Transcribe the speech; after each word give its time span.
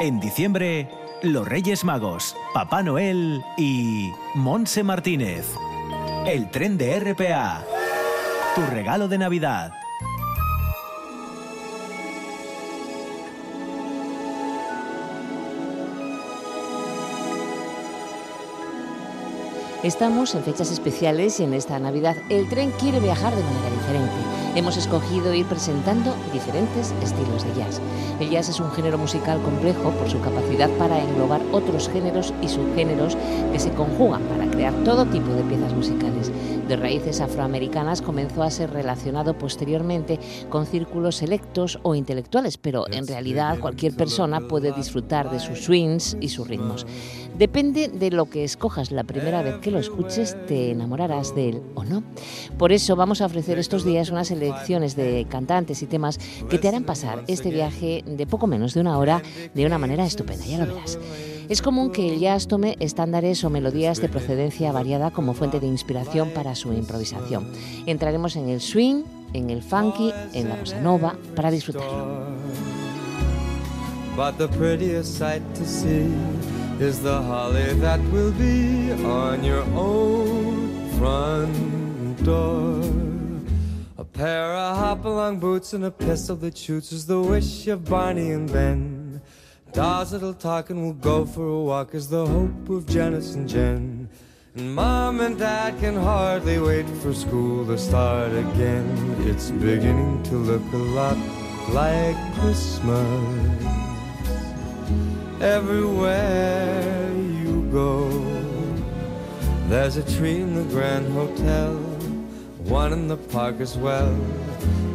En 0.00 0.18
diciembre, 0.18 0.88
los 1.22 1.46
Reyes 1.46 1.84
Magos, 1.84 2.36
Papá 2.52 2.82
Noel 2.82 3.44
y 3.56 4.10
Monse 4.34 4.82
Martínez. 4.82 5.46
El 6.26 6.50
tren 6.50 6.76
de 6.76 6.98
RPA. 6.98 7.64
Tu 8.54 8.62
regalo 8.74 9.08
de 9.08 9.18
Navidad. 9.18 9.81
Estamos 19.82 20.32
en 20.36 20.44
fechas 20.44 20.70
especiales 20.70 21.40
y 21.40 21.42
en 21.42 21.54
esta 21.54 21.76
Navidad 21.80 22.14
el 22.28 22.48
tren 22.48 22.70
quiere 22.78 23.00
viajar 23.00 23.34
de 23.34 23.42
manera 23.42 23.68
diferente. 23.70 24.12
Hemos 24.54 24.76
escogido 24.76 25.34
ir 25.34 25.44
presentando 25.46 26.14
diferentes 26.32 26.94
estilos 27.02 27.42
de 27.42 27.60
jazz. 27.60 27.80
El 28.20 28.30
jazz 28.30 28.48
es 28.48 28.60
un 28.60 28.70
género 28.70 28.96
musical 28.96 29.42
complejo 29.42 29.90
por 29.90 30.08
su 30.08 30.20
capacidad 30.20 30.70
para 30.78 31.02
englobar 31.02 31.40
otros 31.50 31.88
géneros 31.88 32.32
y 32.40 32.48
subgéneros 32.48 33.16
que 33.50 33.58
se 33.58 33.70
conjugan 33.70 34.22
para 34.22 34.48
crear 34.48 34.72
todo 34.84 35.04
tipo 35.06 35.32
de 35.32 35.42
piezas 35.42 35.72
musicales. 35.72 36.30
De 36.72 36.76
raíces 36.76 37.20
afroamericanas 37.20 38.00
comenzó 38.00 38.42
a 38.42 38.50
ser 38.50 38.70
relacionado 38.70 39.36
posteriormente 39.36 40.18
con 40.48 40.64
círculos 40.64 41.16
selectos 41.16 41.78
o 41.82 41.94
intelectuales, 41.94 42.56
pero 42.56 42.90
en 42.90 43.06
realidad 43.06 43.58
cualquier 43.58 43.94
persona 43.94 44.40
puede 44.40 44.72
disfrutar 44.72 45.30
de 45.30 45.38
sus 45.38 45.64
swings 45.64 46.16
y 46.18 46.30
sus 46.30 46.48
ritmos. 46.48 46.86
Depende 47.36 47.88
de 47.88 48.10
lo 48.10 48.24
que 48.24 48.42
escojas 48.42 48.90
la 48.90 49.04
primera 49.04 49.42
vez 49.42 49.56
que 49.56 49.70
lo 49.70 49.78
escuches, 49.78 50.34
te 50.46 50.70
enamorarás 50.70 51.34
de 51.34 51.50
él 51.50 51.62
o 51.74 51.84
no. 51.84 52.04
Por 52.56 52.72
eso 52.72 52.96
vamos 52.96 53.20
a 53.20 53.26
ofrecer 53.26 53.58
estos 53.58 53.84
días 53.84 54.08
unas 54.08 54.28
selecciones 54.28 54.96
de 54.96 55.26
cantantes 55.28 55.82
y 55.82 55.86
temas 55.86 56.18
que 56.48 56.56
te 56.56 56.68
harán 56.68 56.84
pasar 56.84 57.22
este 57.26 57.50
viaje 57.50 58.02
de 58.06 58.26
poco 58.26 58.46
menos 58.46 58.72
de 58.72 58.80
una 58.80 58.96
hora 58.96 59.20
de 59.52 59.66
una 59.66 59.76
manera 59.76 60.06
estupenda, 60.06 60.46
ya 60.46 60.56
lo 60.56 60.72
verás. 60.72 60.98
Es 61.52 61.60
común 61.60 61.90
que 61.90 62.08
el 62.08 62.18
jazz 62.18 62.48
tome 62.48 62.78
estándares 62.80 63.44
o 63.44 63.50
melodías 63.50 64.00
de 64.00 64.08
procedencia 64.08 64.72
variada 64.72 65.10
como 65.10 65.34
fuente 65.34 65.60
de 65.60 65.66
inspiración 65.66 66.30
para 66.30 66.54
su 66.54 66.72
improvisación. 66.72 67.46
Entraremos 67.84 68.36
en 68.36 68.48
el 68.48 68.62
swing, 68.62 69.04
en 69.34 69.50
el 69.50 69.60
funky, 69.60 70.14
en 70.32 70.48
la 70.48 70.56
bossa 70.56 70.80
nova 70.80 71.14
para 71.36 71.50
disfrutarlo. 71.50 72.24
is 76.80 77.02
the 77.02 77.20
holly 77.20 77.74
that 77.80 78.00
will 78.10 78.32
be 78.32 78.90
on 79.04 79.44
your 79.44 79.62
own 79.76 80.88
front 80.98 82.24
door. 82.24 82.80
A 83.98 84.04
pair 84.04 84.54
of 84.54 84.78
hop-along 84.78 85.38
boots 85.38 85.74
and 85.74 85.84
a 85.84 85.90
pistol 85.90 86.34
that 86.36 86.56
shoots 86.56 86.92
is 86.92 87.04
the 87.04 87.20
wish 87.20 87.68
of 87.68 87.84
Barney 87.84 88.30
and 88.32 88.50
Ben. 88.50 89.01
That'll 89.72 90.34
talk 90.34 90.68
and 90.68 90.82
we'll 90.82 90.92
go 90.92 91.24
for 91.24 91.46
a 91.46 91.60
walk 91.60 91.94
is 91.94 92.06
the 92.08 92.26
hope 92.26 92.68
of 92.68 92.86
Janice 92.86 93.34
and 93.34 93.48
Jen. 93.48 94.08
And 94.54 94.74
Mom 94.74 95.20
and 95.20 95.38
Dad 95.38 95.80
can 95.80 95.96
hardly 95.96 96.58
wait 96.58 96.86
for 97.02 97.14
school 97.14 97.64
to 97.66 97.78
start 97.78 98.32
again. 98.32 99.16
It's 99.20 99.50
beginning 99.50 100.22
to 100.24 100.34
look 100.34 100.62
a 100.74 100.76
lot 100.76 101.16
like 101.70 102.16
Christmas 102.34 103.64
everywhere 105.40 107.10
you 107.42 107.66
go. 107.72 108.10
There's 109.68 109.96
a 109.96 110.16
tree 110.18 110.42
in 110.42 110.54
the 110.54 110.64
Grand 110.64 111.10
Hotel, 111.14 111.76
one 112.64 112.92
in 112.92 113.08
the 113.08 113.16
park 113.16 113.60
as 113.60 113.78
well. 113.78 114.14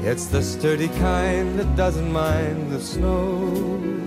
It's 0.01 0.27
the 0.27 0.43
sturdy 0.43 0.89
kind 0.99 1.57
that 1.57 1.75
doesn't 1.75 2.11
mind 2.11 2.71
the 2.71 2.79
snow. 2.79 4.06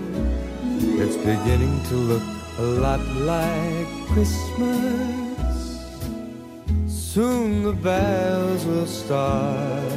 It's 0.83 1.15
beginning 1.17 1.83
to 1.89 1.95
look 1.95 2.23
a 2.57 2.63
lot 2.63 2.99
like 2.99 3.87
Christmas. 4.07 5.57
Soon 6.87 7.63
the 7.63 7.73
bells 7.73 8.65
will 8.65 8.87
start, 8.87 9.91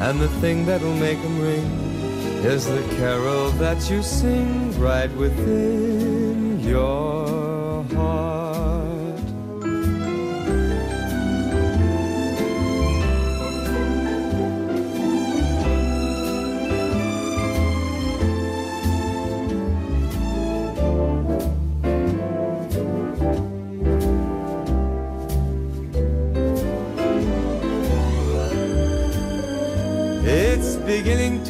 and 0.00 0.20
the 0.20 0.28
thing 0.40 0.66
that'll 0.66 0.94
make 0.94 1.20
them 1.22 1.40
ring 1.40 1.64
is 2.44 2.66
the 2.66 2.82
carol 2.96 3.50
that 3.52 3.88
you 3.88 4.02
sing 4.02 4.78
right 4.78 5.10
within 5.16 6.60
your 6.60 7.84
heart. 7.94 8.51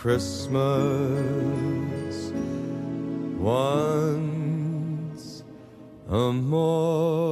Christmas 0.00 0.56
once 3.38 4.24
a 6.08 6.32
more. 6.32 7.30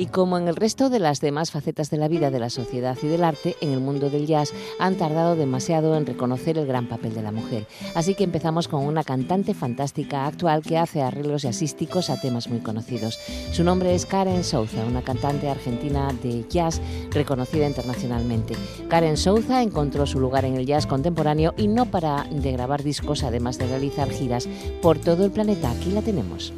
Y 0.00 0.06
como 0.06 0.38
en 0.38 0.48
el 0.48 0.56
resto 0.56 0.88
de 0.88 0.98
las 0.98 1.20
demás 1.20 1.50
facetas 1.50 1.90
de 1.90 1.98
la 1.98 2.08
vida 2.08 2.30
de 2.30 2.38
la 2.40 2.48
sociedad 2.48 2.96
y 3.02 3.06
del 3.06 3.22
arte, 3.22 3.56
en 3.60 3.70
el 3.70 3.80
mundo 3.80 4.08
del 4.08 4.26
jazz 4.26 4.54
han 4.78 4.94
tardado 4.94 5.36
demasiado 5.36 5.94
en 5.94 6.06
reconocer 6.06 6.56
el 6.56 6.66
gran 6.66 6.88
papel 6.88 7.12
de 7.12 7.20
la 7.20 7.32
mujer. 7.32 7.66
Así 7.94 8.14
que 8.14 8.24
empezamos 8.24 8.66
con 8.66 8.86
una 8.86 9.04
cantante 9.04 9.52
fantástica 9.52 10.24
actual 10.24 10.62
que 10.62 10.78
hace 10.78 11.02
arreglos 11.02 11.42
jazzísticos 11.42 12.08
a 12.08 12.18
temas 12.18 12.48
muy 12.48 12.60
conocidos. 12.60 13.18
Su 13.52 13.62
nombre 13.62 13.94
es 13.94 14.06
Karen 14.06 14.42
Souza, 14.42 14.86
una 14.86 15.02
cantante 15.02 15.50
argentina 15.50 16.08
de 16.22 16.46
jazz 16.48 16.80
reconocida 17.10 17.66
internacionalmente. 17.66 18.54
Karen 18.88 19.18
Souza 19.18 19.60
encontró 19.60 20.06
su 20.06 20.18
lugar 20.18 20.46
en 20.46 20.56
el 20.56 20.64
jazz 20.64 20.86
contemporáneo 20.86 21.52
y 21.58 21.68
no 21.68 21.84
para 21.84 22.24
de 22.24 22.52
grabar 22.52 22.82
discos, 22.82 23.22
además 23.22 23.58
de 23.58 23.66
realizar 23.66 24.10
giras 24.10 24.48
por 24.80 24.98
todo 24.98 25.26
el 25.26 25.30
planeta. 25.30 25.70
Aquí 25.70 25.90
la 25.90 26.00
tenemos. 26.00 26.54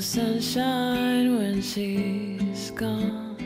Sunshine 0.00 1.36
when 1.36 1.60
she's 1.60 2.70
gone. 2.70 3.36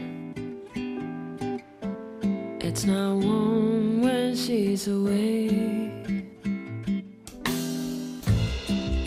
It's 2.61 2.85
not 2.85 3.17
warm 3.17 4.03
when 4.03 4.37
she's 4.37 4.87
away. 4.87 5.49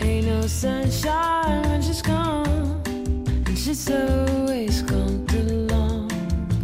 Ain't 0.02 0.26
no 0.26 0.42
sunshine 0.42 1.62
when 1.70 1.80
she's 1.80 2.02
gone, 2.02 2.82
and 2.86 3.58
she's 3.58 3.90
always 3.90 4.82
gone 4.82 5.26
too 5.26 5.66
long. 5.72 6.12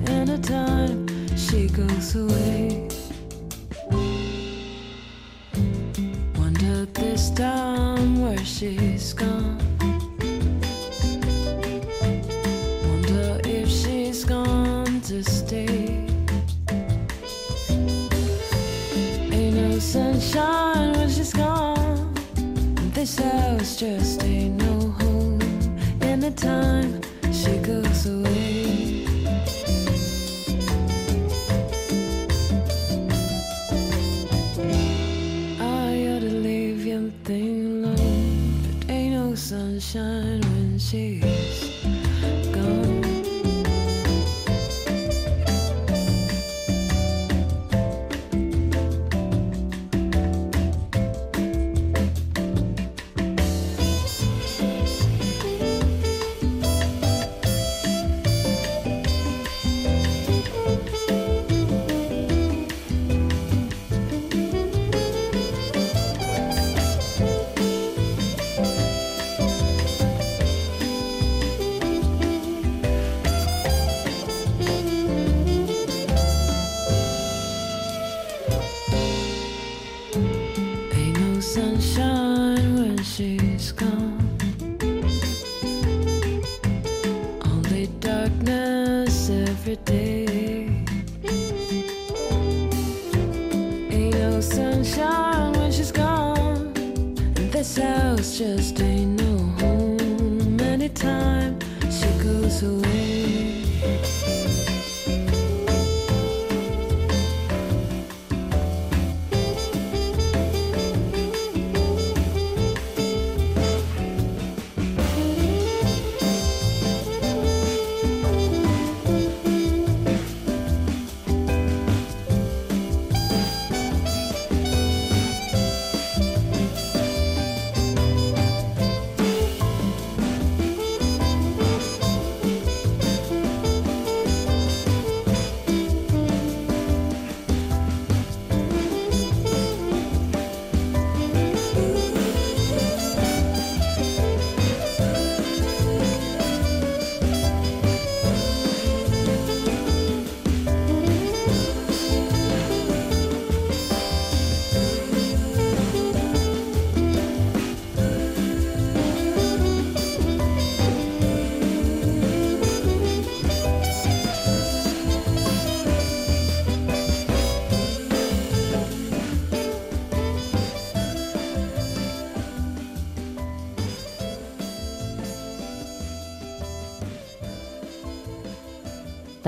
And 0.06 0.28
the 0.28 0.38
time 0.38 1.06
she 1.34 1.68
goes 1.68 2.14
away. 2.14 2.88
Wonder 6.36 6.84
this 6.92 7.30
time 7.30 8.20
where 8.20 8.44
she's 8.44 9.14
gone. 9.14 9.73
Sunshine 19.94 20.92
when 20.94 21.08
she's 21.08 21.32
gone. 21.32 22.12
This 22.94 23.16
house 23.16 23.76
just 23.76 24.24
ain't 24.24 24.56
no 24.56 24.90
home. 24.98 25.40
Anytime 26.00 27.00
she 27.32 27.58
goes 27.58 28.04
away. 28.06 29.06
I 35.60 36.08
ought 36.10 36.24
to 36.28 36.32
leave 36.46 36.82
thing 37.22 37.84
alone, 37.84 38.62
but 38.64 38.90
ain't 38.90 39.14
no 39.14 39.36
sunshine 39.36 40.40
when 40.40 40.76
she's 40.76 41.23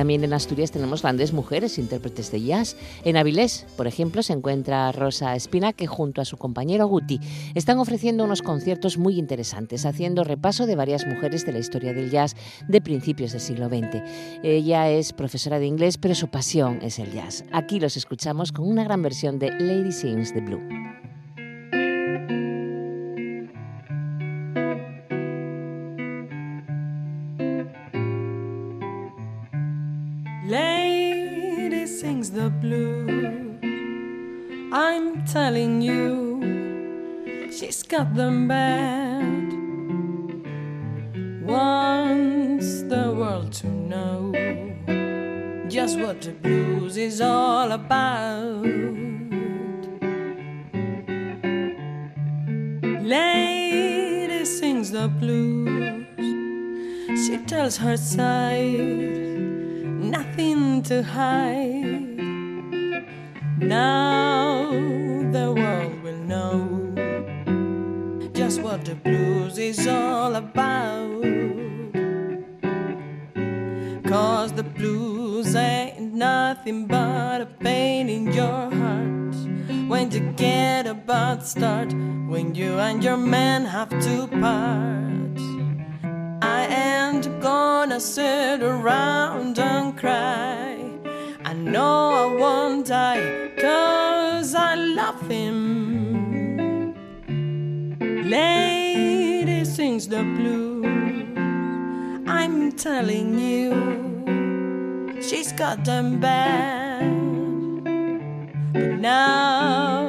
También 0.06 0.22
en 0.22 0.34
Asturias 0.34 0.70
tenemos 0.70 1.02
grandes 1.02 1.32
mujeres 1.32 1.78
intérpretes 1.78 2.30
de 2.30 2.40
jazz. 2.40 2.76
En 3.02 3.16
Avilés, 3.16 3.66
por 3.76 3.88
ejemplo, 3.88 4.22
se 4.22 4.34
encuentra 4.34 4.92
Rosa 4.92 5.34
Espina, 5.34 5.72
que 5.72 5.88
junto 5.88 6.20
a 6.20 6.24
su 6.24 6.36
compañero 6.36 6.86
Guti 6.86 7.18
están 7.56 7.80
ofreciendo 7.80 8.22
unos 8.22 8.40
conciertos 8.40 8.98
muy 8.98 9.18
interesantes, 9.18 9.84
haciendo 9.84 10.22
repaso 10.22 10.66
de 10.66 10.76
varias 10.76 11.04
mujeres 11.08 11.44
de 11.44 11.54
la 11.54 11.58
historia 11.58 11.92
del 11.92 12.12
jazz 12.12 12.36
de 12.68 12.80
principios 12.80 13.32
del 13.32 13.40
siglo 13.40 13.66
XX. 13.66 14.00
Ella 14.44 14.88
es 14.90 15.12
profesora 15.12 15.58
de 15.58 15.66
inglés, 15.66 15.98
pero 15.98 16.14
su 16.14 16.28
pasión 16.28 16.78
es 16.82 17.00
el 17.00 17.12
jazz. 17.12 17.44
Aquí 17.50 17.80
los 17.80 17.96
escuchamos 17.96 18.52
con 18.52 18.68
una 18.68 18.84
gran 18.84 19.02
versión 19.02 19.40
de 19.40 19.50
Lady 19.58 19.90
Sings 19.90 20.32
the 20.32 20.40
Blue. 20.40 20.62
I'm 34.78 35.24
telling 35.24 35.80
you, 35.80 37.50
she's 37.50 37.82
got 37.82 38.14
them 38.14 38.46
bad. 38.46 39.50
Wants 41.42 42.82
the 42.82 43.10
world 43.16 43.54
to 43.54 43.68
know 43.68 44.32
just 45.66 45.98
what 45.98 46.20
the 46.20 46.32
blues 46.32 46.98
is 46.98 47.22
all 47.22 47.72
about. 47.72 48.66
Lady 53.02 54.44
sings 54.44 54.90
the 54.90 55.08
blues, 55.08 56.04
she 57.26 57.38
tells 57.46 57.78
her 57.78 57.96
side, 57.96 58.78
nothing 60.16 60.82
to 60.82 61.02
hide. 61.02 62.15
Now 63.58 64.70
the 65.32 65.50
world 65.56 66.02
will 66.02 66.18
know 66.18 66.92
just 68.34 68.60
what 68.60 68.84
the 68.84 68.94
blues 68.94 69.56
is 69.56 69.88
all 69.88 70.34
about. 70.36 71.22
Cause 74.04 74.52
the 74.52 74.62
blues 74.62 75.56
ain't 75.56 76.12
nothing 76.12 76.86
but 76.86 77.40
a 77.40 77.46
pain 77.46 78.10
in 78.10 78.30
your 78.30 78.70
heart. 78.70 79.34
When 79.88 80.10
you 80.10 80.32
get 80.36 80.86
a 80.86 80.92
bad 80.92 81.42
start, 81.42 81.94
when 82.28 82.54
you 82.54 82.78
and 82.78 83.02
your 83.02 83.16
man 83.16 83.64
have 83.64 83.88
to 83.88 84.26
part. 84.26 85.40
I 86.42 86.66
ain't 86.66 87.40
gonna 87.40 88.00
sit 88.00 88.62
around 88.62 89.58
and 89.58 89.96
cry. 89.96 90.75
Know 91.66 92.12
I 92.12 92.26
won't 92.40 92.86
die, 92.86 93.50
cause 93.58 94.54
I 94.54 94.76
love 94.76 95.20
him. 95.28 96.94
Lady 98.30 99.64
sings 99.64 100.06
the 100.06 100.22
blues. 100.22 100.86
I'm 102.28 102.70
telling 102.70 103.36
you, 103.36 105.20
she's 105.20 105.50
got 105.50 105.84
them 105.84 106.20
bad. 106.20 107.02
But 108.72 109.00
now 109.00 110.06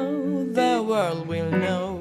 the 0.52 0.80
world 0.86 1.26
will 1.26 1.50
know. 1.50 2.00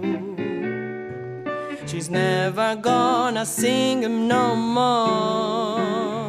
She's 1.87 2.11
never 2.11 2.75
gonna 2.75 3.43
sing 3.45 4.03
him 4.03 4.27
no 4.27 4.55
more. 4.55 6.26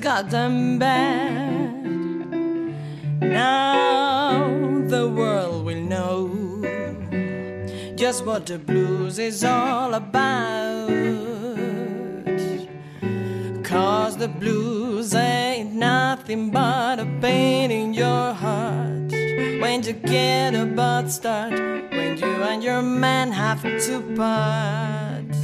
Got 0.00 0.30
them 0.30 0.78
bad. 0.78 1.84
Now 3.20 4.48
the 4.88 5.08
world 5.08 5.66
will 5.66 5.82
know 5.82 6.28
just 7.94 8.24
what 8.24 8.46
the 8.46 8.58
blues 8.58 9.18
is 9.18 9.44
all 9.44 9.94
about. 9.94 10.88
Cause 13.62 14.16
the 14.16 14.28
blues 14.28 15.14
ain't 15.14 15.74
nothing 15.74 16.50
but 16.50 17.00
a 17.00 17.06
pain 17.20 17.70
in 17.70 17.92
your 17.92 18.32
heart. 18.32 19.12
When 19.62 19.82
you 19.82 19.92
get 19.92 20.54
a 20.54 20.64
bad 20.64 21.10
start, 21.10 21.52
you 21.52 21.87
and 22.42 22.62
your 22.62 22.82
man 22.82 23.32
have 23.32 23.62
to 23.62 24.00
part. 24.16 25.34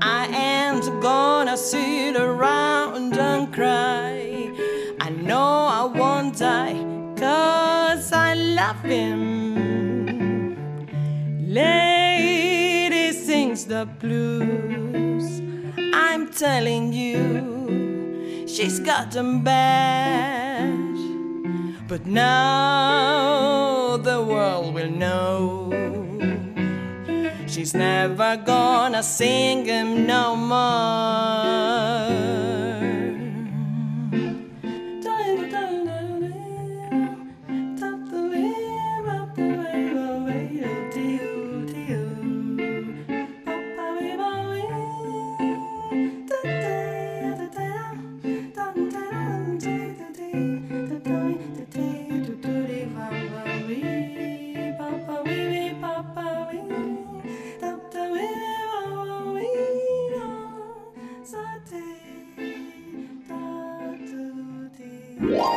I 0.00 0.26
ain't 0.28 1.02
gonna 1.02 1.56
sit 1.56 2.16
around 2.16 3.16
and 3.18 3.52
cry. 3.52 4.50
I 5.00 5.10
know 5.10 5.68
I 5.80 5.84
won't 5.84 6.38
die, 6.38 6.78
cause 7.16 8.12
I 8.12 8.34
love 8.34 8.82
him. 8.82 10.56
Lady 11.46 13.12
sings 13.12 13.64
the 13.64 13.86
blues. 14.00 15.40
I'm 15.94 16.28
telling 16.30 16.92
you, 16.92 18.46
she's 18.46 18.80
got 18.80 19.12
them 19.12 19.42
bad. 19.42 20.78
But 21.88 22.04
now 22.04 23.96
the 23.96 24.22
world 24.22 24.74
will 24.74 24.90
know 24.90 25.67
she's 27.58 27.74
never 27.74 28.36
gonna 28.36 29.02
sing 29.02 29.64
him 29.64 30.06
no 30.06 30.36
more. 30.36 30.58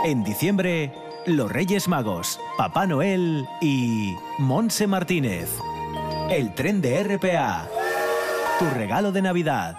En 0.05 0.23
diciembre, 0.23 0.91
los 1.25 1.51
Reyes 1.51 1.87
Magos, 1.87 2.39
Papá 2.57 2.87
Noel 2.87 3.47
y 3.61 4.15
Monse 4.39 4.87
Martínez. 4.87 5.49
El 6.29 6.53
tren 6.55 6.81
de 6.81 7.03
RPA. 7.03 7.67
Tu 8.57 8.65
regalo 8.71 9.11
de 9.11 9.21
Navidad. 9.21 9.77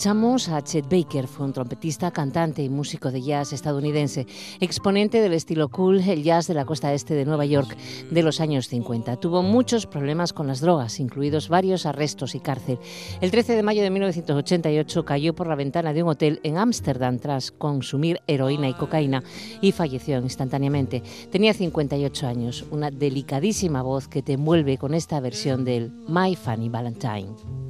Escuchamos 0.00 0.48
a 0.48 0.64
Chet 0.64 0.88
Baker, 0.88 1.26
fue 1.26 1.44
un 1.44 1.52
trompetista, 1.52 2.10
cantante 2.10 2.62
y 2.62 2.70
músico 2.70 3.10
de 3.10 3.20
jazz 3.20 3.52
estadounidense, 3.52 4.26
exponente 4.58 5.20
del 5.20 5.34
estilo 5.34 5.68
cool, 5.68 6.00
el 6.00 6.22
jazz 6.22 6.46
de 6.46 6.54
la 6.54 6.64
costa 6.64 6.94
este 6.94 7.12
de 7.12 7.26
Nueva 7.26 7.44
York 7.44 7.76
de 8.10 8.22
los 8.22 8.40
años 8.40 8.68
50. 8.68 9.16
Tuvo 9.16 9.42
muchos 9.42 9.84
problemas 9.84 10.32
con 10.32 10.46
las 10.46 10.62
drogas, 10.62 11.00
incluidos 11.00 11.50
varios 11.50 11.84
arrestos 11.84 12.34
y 12.34 12.40
cárcel. 12.40 12.78
El 13.20 13.30
13 13.30 13.54
de 13.54 13.62
mayo 13.62 13.82
de 13.82 13.90
1988 13.90 15.04
cayó 15.04 15.34
por 15.34 15.48
la 15.48 15.54
ventana 15.54 15.92
de 15.92 16.02
un 16.02 16.08
hotel 16.08 16.40
en 16.44 16.56
Ámsterdam 16.56 17.18
tras 17.18 17.50
consumir 17.50 18.22
heroína 18.26 18.70
y 18.70 18.72
cocaína 18.72 19.22
y 19.60 19.72
falleció 19.72 20.16
instantáneamente. 20.16 21.02
Tenía 21.30 21.52
58 21.52 22.26
años, 22.26 22.64
una 22.70 22.90
delicadísima 22.90 23.82
voz 23.82 24.08
que 24.08 24.22
te 24.22 24.32
envuelve 24.32 24.78
con 24.78 24.94
esta 24.94 25.20
versión 25.20 25.66
del 25.66 25.92
My 26.08 26.36
Funny 26.36 26.70
Valentine. 26.70 27.69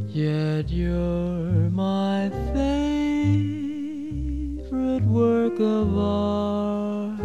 Yet 0.09 0.71
you're 0.71 1.71
my 1.71 2.31
favorite 2.53 3.85
work 5.05 5.61
of 5.61 5.99
art. 5.99 7.21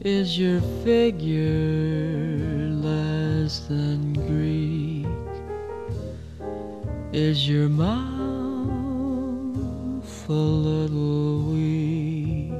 Is 0.00 0.38
your 0.38 0.60
figure 0.84 2.70
less 2.88 3.60
than 3.68 4.14
Greek? 4.14 5.06
Is 7.12 7.48
your 7.48 7.68
mouth 7.68 8.09
a 10.30 10.32
little 10.32 11.42
weak 11.42 12.52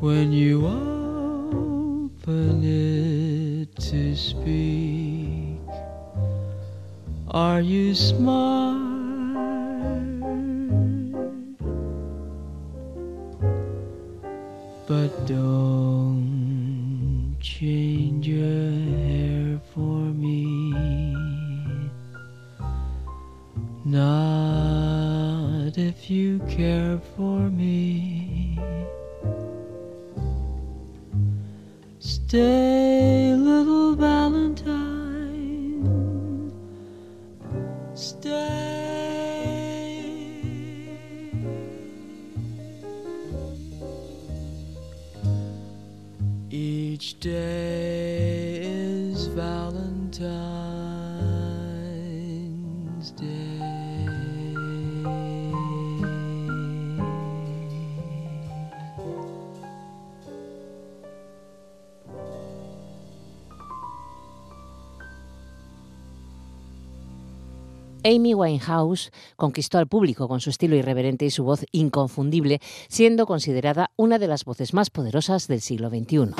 when 0.00 0.32
you 0.32 0.66
open 0.66 2.64
it 2.64 3.76
to 3.76 4.16
speak? 4.16 5.60
Are 7.30 7.60
you 7.60 7.94
smart? 7.94 8.83
Amy 68.14 68.34
Winehouse 68.34 69.10
conquistó 69.36 69.78
al 69.78 69.86
público 69.86 70.28
con 70.28 70.40
su 70.40 70.50
estilo 70.50 70.76
irreverente 70.76 71.24
y 71.24 71.30
su 71.30 71.44
voz 71.44 71.64
inconfundible, 71.72 72.60
siendo 72.88 73.26
considerada 73.26 73.90
una 73.96 74.18
de 74.18 74.28
las 74.28 74.44
voces 74.44 74.74
más 74.74 74.90
poderosas 74.90 75.48
del 75.48 75.60
siglo 75.60 75.88
XXI. 75.88 76.34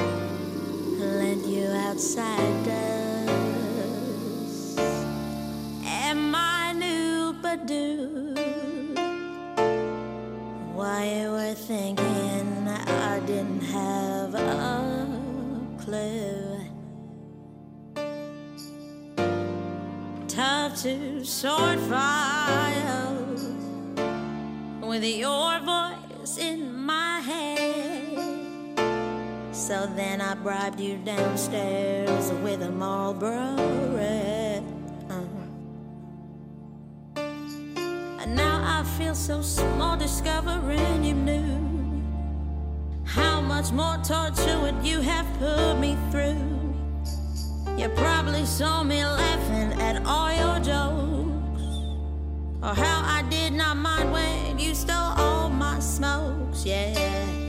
To 20.85 21.25
sort 21.25 21.81
fire 21.89 23.11
with 24.83 25.03
your 25.03 25.59
voice 25.61 26.37
in 26.37 26.77
my 26.77 27.21
head. 27.21 28.19
So 29.51 29.91
then 29.97 30.21
I 30.21 30.35
bribed 30.35 30.79
you 30.79 30.99
downstairs 30.99 32.31
with 32.43 32.61
a 32.61 32.71
Marlboro 32.71 33.57
red. 33.97 34.63
Uh-huh. 35.09 35.47
And 38.21 38.37
now 38.37 38.61
I 38.63 38.85
feel 38.99 39.15
so 39.15 39.41
small 39.41 39.97
discovering 39.97 41.03
you 41.03 41.15
knew 41.15 42.03
how 43.07 43.41
much 43.41 43.73
more 43.73 43.97
torture 44.05 44.61
would 44.61 44.85
you 44.85 45.01
have 45.01 45.27
put 45.39 45.79
me 45.79 45.97
through. 46.11 46.37
You 47.79 47.89
probably 47.89 48.45
saw 48.45 48.83
me 48.83 49.03
laughing 49.03 49.64
at 49.85 50.07
all 50.07 50.33
your 50.33 50.59
jokes, 50.61 51.63
oh, 52.63 52.69
or 52.69 52.75
how 52.75 52.99
I 53.17 53.23
did 53.29 53.53
not 53.53 53.77
mind 53.77 54.13
when 54.13 54.59
you 54.59 54.75
stole 54.75 55.13
all 55.25 55.51
my 55.51 55.79
smokes, 55.79 56.65
yeah. 56.65 57.44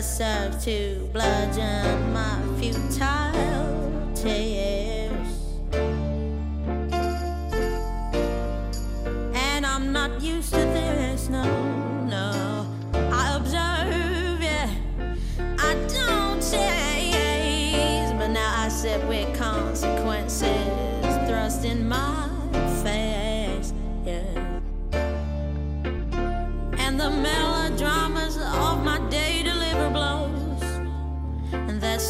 Just 0.00 0.64
to 0.64 1.06
bludgeon 1.12 2.10
my 2.14 2.40
futile 2.58 4.10
tears. 4.14 5.28
And 9.34 9.66
I'm 9.66 9.92
not 9.92 10.22
used 10.22 10.54
to 10.54 10.56
this, 10.56 11.28
no. 11.28 11.89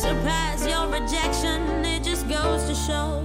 Surpass 0.00 0.66
your 0.66 0.86
rejection. 0.86 1.84
It 1.84 2.02
just 2.02 2.26
goes 2.26 2.64
to 2.64 2.74
show 2.74 3.22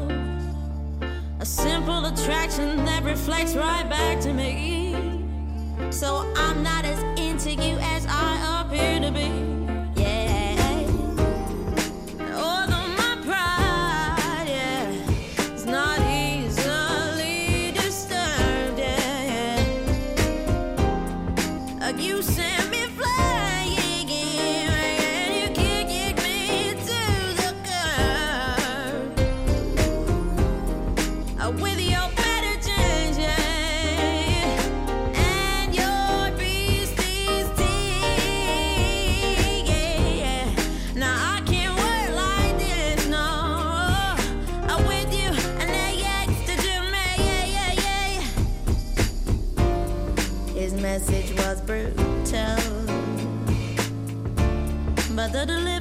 a 1.39 1.45
simple 1.45 2.05
attraction 2.05 2.83
that 2.83 3.01
reflects 3.05 3.55
right 3.55 3.89
back 3.89 4.19
to 4.21 4.33
me. 4.33 5.23
So 5.89 6.29
I'm 6.35 6.63
not 6.63 6.83
as 6.83 7.01
into 7.17 7.51
you 7.51 7.77
as 7.79 8.05
I 8.09 8.61
appear 8.61 8.99
to 8.99 9.09
be. 9.09 9.44
But 55.47 55.74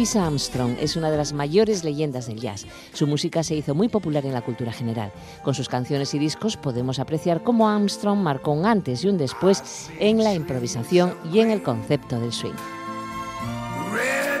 Louis 0.00 0.16
Armstrong 0.16 0.78
es 0.80 0.96
una 0.96 1.10
de 1.10 1.18
las 1.18 1.34
mayores 1.34 1.84
leyendas 1.84 2.26
del 2.26 2.40
jazz. 2.40 2.64
Su 2.94 3.06
música 3.06 3.42
se 3.42 3.54
hizo 3.54 3.74
muy 3.74 3.90
popular 3.90 4.24
en 4.24 4.32
la 4.32 4.40
cultura 4.40 4.72
general. 4.72 5.12
Con 5.42 5.52
sus 5.54 5.68
canciones 5.68 6.14
y 6.14 6.18
discos 6.18 6.56
podemos 6.56 6.98
apreciar 6.98 7.42
cómo 7.42 7.68
Armstrong 7.68 8.18
marcó 8.18 8.52
un 8.52 8.64
antes 8.64 9.04
y 9.04 9.08
un 9.08 9.18
después 9.18 9.90
en 9.98 10.24
la 10.24 10.32
improvisación 10.32 11.14
y 11.30 11.40
en 11.40 11.50
el 11.50 11.62
concepto 11.62 12.18
del 12.18 12.32
swing. 12.32 12.54
Red 13.92 14.40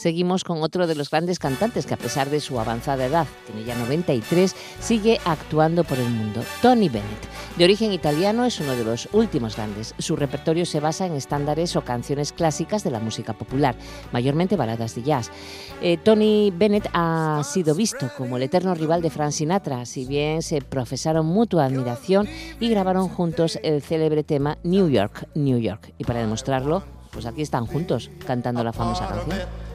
Seguimos 0.00 0.44
con 0.44 0.62
otro 0.62 0.86
de 0.86 0.94
los 0.94 1.10
grandes 1.10 1.38
cantantes 1.38 1.84
que 1.84 1.92
a 1.92 1.98
pesar 1.98 2.30
de 2.30 2.40
su 2.40 2.58
avanzada 2.58 3.04
edad, 3.04 3.26
tiene 3.44 3.64
ya 3.64 3.74
93, 3.74 4.56
sigue 4.80 5.20
actuando 5.26 5.84
por 5.84 5.98
el 5.98 6.08
mundo, 6.08 6.42
Tony 6.62 6.88
Bennett. 6.88 7.28
De 7.58 7.64
origen 7.64 7.92
italiano 7.92 8.46
es 8.46 8.58
uno 8.60 8.72
de 8.72 8.84
los 8.84 9.10
últimos 9.12 9.56
grandes. 9.56 9.94
Su 9.98 10.16
repertorio 10.16 10.64
se 10.64 10.80
basa 10.80 11.04
en 11.04 11.12
estándares 11.12 11.76
o 11.76 11.82
canciones 11.82 12.32
clásicas 12.32 12.82
de 12.82 12.90
la 12.90 12.98
música 12.98 13.34
popular, 13.34 13.76
mayormente 14.10 14.56
baladas 14.56 14.94
de 14.94 15.02
jazz. 15.02 15.30
Eh, 15.82 15.98
Tony 15.98 16.50
Bennett 16.50 16.88
ha 16.94 17.42
sido 17.44 17.74
visto 17.74 18.10
como 18.16 18.38
el 18.38 18.44
eterno 18.44 18.74
rival 18.74 19.02
de 19.02 19.10
Frank 19.10 19.32
Sinatra, 19.32 19.84
si 19.84 20.06
bien 20.06 20.40
se 20.40 20.62
profesaron 20.62 21.26
mutua 21.26 21.66
admiración 21.66 22.26
y 22.58 22.70
grabaron 22.70 23.10
juntos 23.10 23.58
el 23.62 23.82
célebre 23.82 24.24
tema 24.24 24.56
New 24.62 24.88
York, 24.88 25.28
New 25.34 25.58
York. 25.58 25.92
Y 25.98 26.04
para 26.04 26.20
demostrarlo, 26.20 26.84
pues 27.10 27.26
aquí 27.26 27.42
están 27.42 27.66
juntos 27.66 28.10
cantando 28.24 28.64
la 28.64 28.72
famosa 28.72 29.06
canción. 29.06 29.69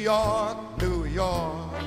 New 0.00 0.06
York, 0.06 0.56
New 0.80 1.04
York. 1.04 1.82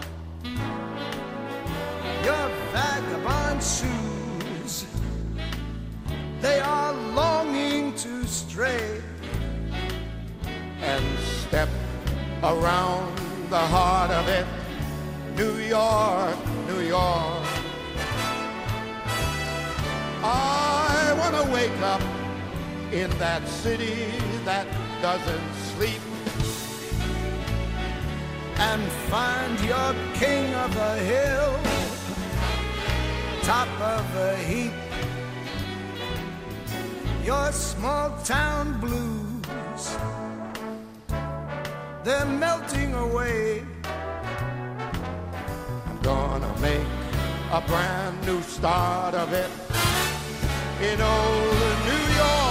Your 2.23 2.45
vagabond 2.71 3.63
shoes, 3.63 4.85
they 6.39 6.59
are 6.59 6.93
longing 7.15 7.95
to 7.95 8.23
stray 8.25 9.01
and 10.83 11.03
step 11.47 11.69
around 12.43 13.17
the 13.49 13.57
heart 13.57 14.11
of 14.11 14.27
it. 14.27 14.45
New 15.35 15.57
York, 15.57 16.37
New 16.67 16.81
York. 16.81 17.47
I 20.21 21.15
want 21.17 21.35
to 21.43 21.51
wake 21.51 21.81
up 21.81 22.03
in 22.91 23.09
that 23.17 23.47
city 23.47 24.11
that 24.45 24.67
doesn't 25.01 25.53
sleep 25.73 26.12
and 28.57 28.83
find 29.09 29.59
your 29.61 29.93
king 30.13 30.53
of 30.55 30.73
the 30.73 30.95
hill, 31.11 31.59
top 33.43 33.67
of 33.81 34.13
the 34.13 34.35
heap. 34.37 34.73
Your 37.23 37.51
small 37.51 38.17
town 38.23 38.79
blues, 38.79 39.97
they're 42.03 42.25
melting 42.25 42.93
away. 42.93 43.63
I'm 45.87 45.99
gonna 46.01 46.53
make 46.59 46.87
a 47.51 47.61
brand 47.61 48.25
new 48.25 48.41
start 48.41 49.13
of 49.15 49.31
it 49.33 49.51
in 50.81 51.01
old 51.01 51.77
New 51.87 52.15
York. 52.17 52.42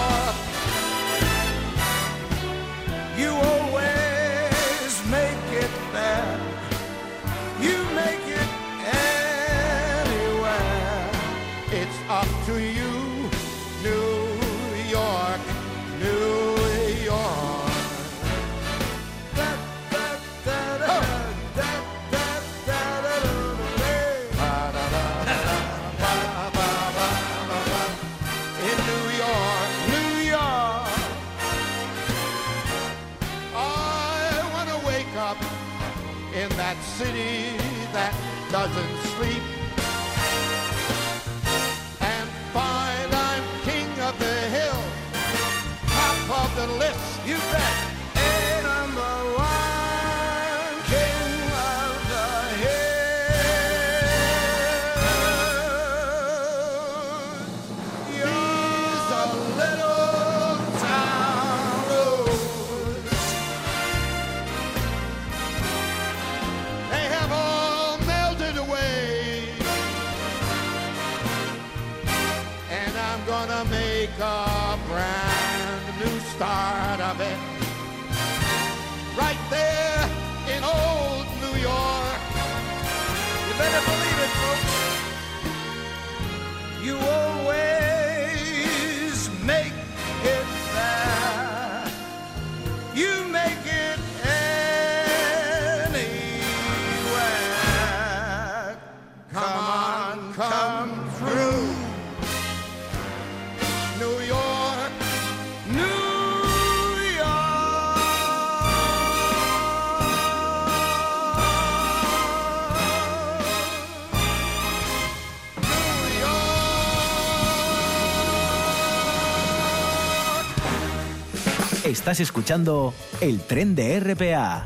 Estás 121.93 122.21
escuchando 122.21 122.95
el 123.21 123.39
tren 123.43 123.75
de 123.75 124.01
RPA. 124.01 124.65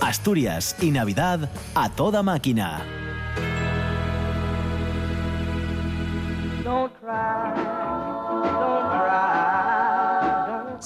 Asturias 0.00 0.74
y 0.80 0.90
Navidad 0.90 1.48
a 1.76 1.90
toda 1.90 2.24
máquina. 2.24 2.99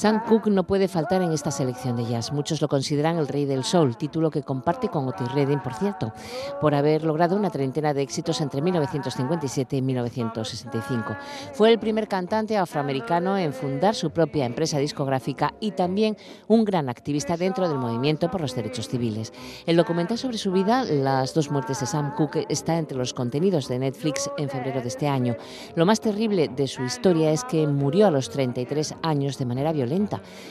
Sam 0.05 0.21
Cooke 0.29 0.51
no 0.51 0.65
puede 0.65 0.87
faltar 0.87 1.23
en 1.23 1.33
esta 1.33 1.51
selección 1.51 1.97
de 1.97 2.05
jazz. 2.05 2.31
Muchos 2.31 2.61
lo 2.61 2.69
consideran 2.69 3.17
el 3.17 3.27
rey 3.27 3.47
del 3.47 3.65
soul, 3.65 3.97
título 3.97 4.31
que 4.31 4.43
comparte 4.43 4.91
con 4.91 5.09
Otis 5.09 5.33
Redding, 5.33 5.61
por 5.61 5.73
cierto, 5.73 6.13
por 6.61 6.75
haber 6.75 7.05
logrado 7.05 7.35
una 7.37 7.49
treintena 7.49 7.95
de 7.95 8.03
éxitos 8.03 8.43
entre 8.43 8.61
1957 8.61 9.77
y 9.77 9.81
1965. 9.81 11.17
Fue 11.55 11.73
el 11.73 11.79
primer 11.79 12.07
cantante 12.07 12.59
afroamericano 12.59 13.39
en 13.39 13.55
fundar 13.55 13.95
su 13.95 14.11
propia 14.11 14.45
empresa 14.45 14.77
discográfica 14.77 15.55
y 15.59 15.71
también 15.71 16.19
un 16.49 16.67
gran 16.67 16.91
activista 16.91 17.39
dentro 17.39 17.67
del 17.67 17.79
movimiento 17.79 18.31
por 18.31 18.43
los 18.43 18.55
derechos 18.55 18.91
civiles. 18.91 19.33
El 19.65 19.79
documental 19.79 20.19
sobre 20.19 20.37
su 20.37 20.53
vida, 20.53 20.85
Las 20.85 21.33
dos 21.33 21.51
muertes 21.51 21.81
de 21.81 21.87
Sam 21.87 22.13
Cooke, 22.15 22.45
está 22.51 22.77
entre 22.77 22.99
los 22.99 23.15
contenidos 23.15 23.69
de 23.69 23.79
Netflix 23.79 24.31
en 24.37 24.51
febrero 24.51 24.83
de 24.83 24.89
este 24.89 25.09
año. 25.09 25.35
Lo 25.77 25.87
más 25.87 26.03
terrible 26.03 26.49
de 26.49 26.67
su 26.67 26.83
historia 26.83 27.31
es 27.31 27.43
que 27.45 27.67
murió 27.67 28.09
a 28.09 28.11
los 28.11 28.29
33 28.29 28.97
años 29.01 29.39
de 29.39 29.47
manera 29.47 29.73
violenta. 29.73 29.94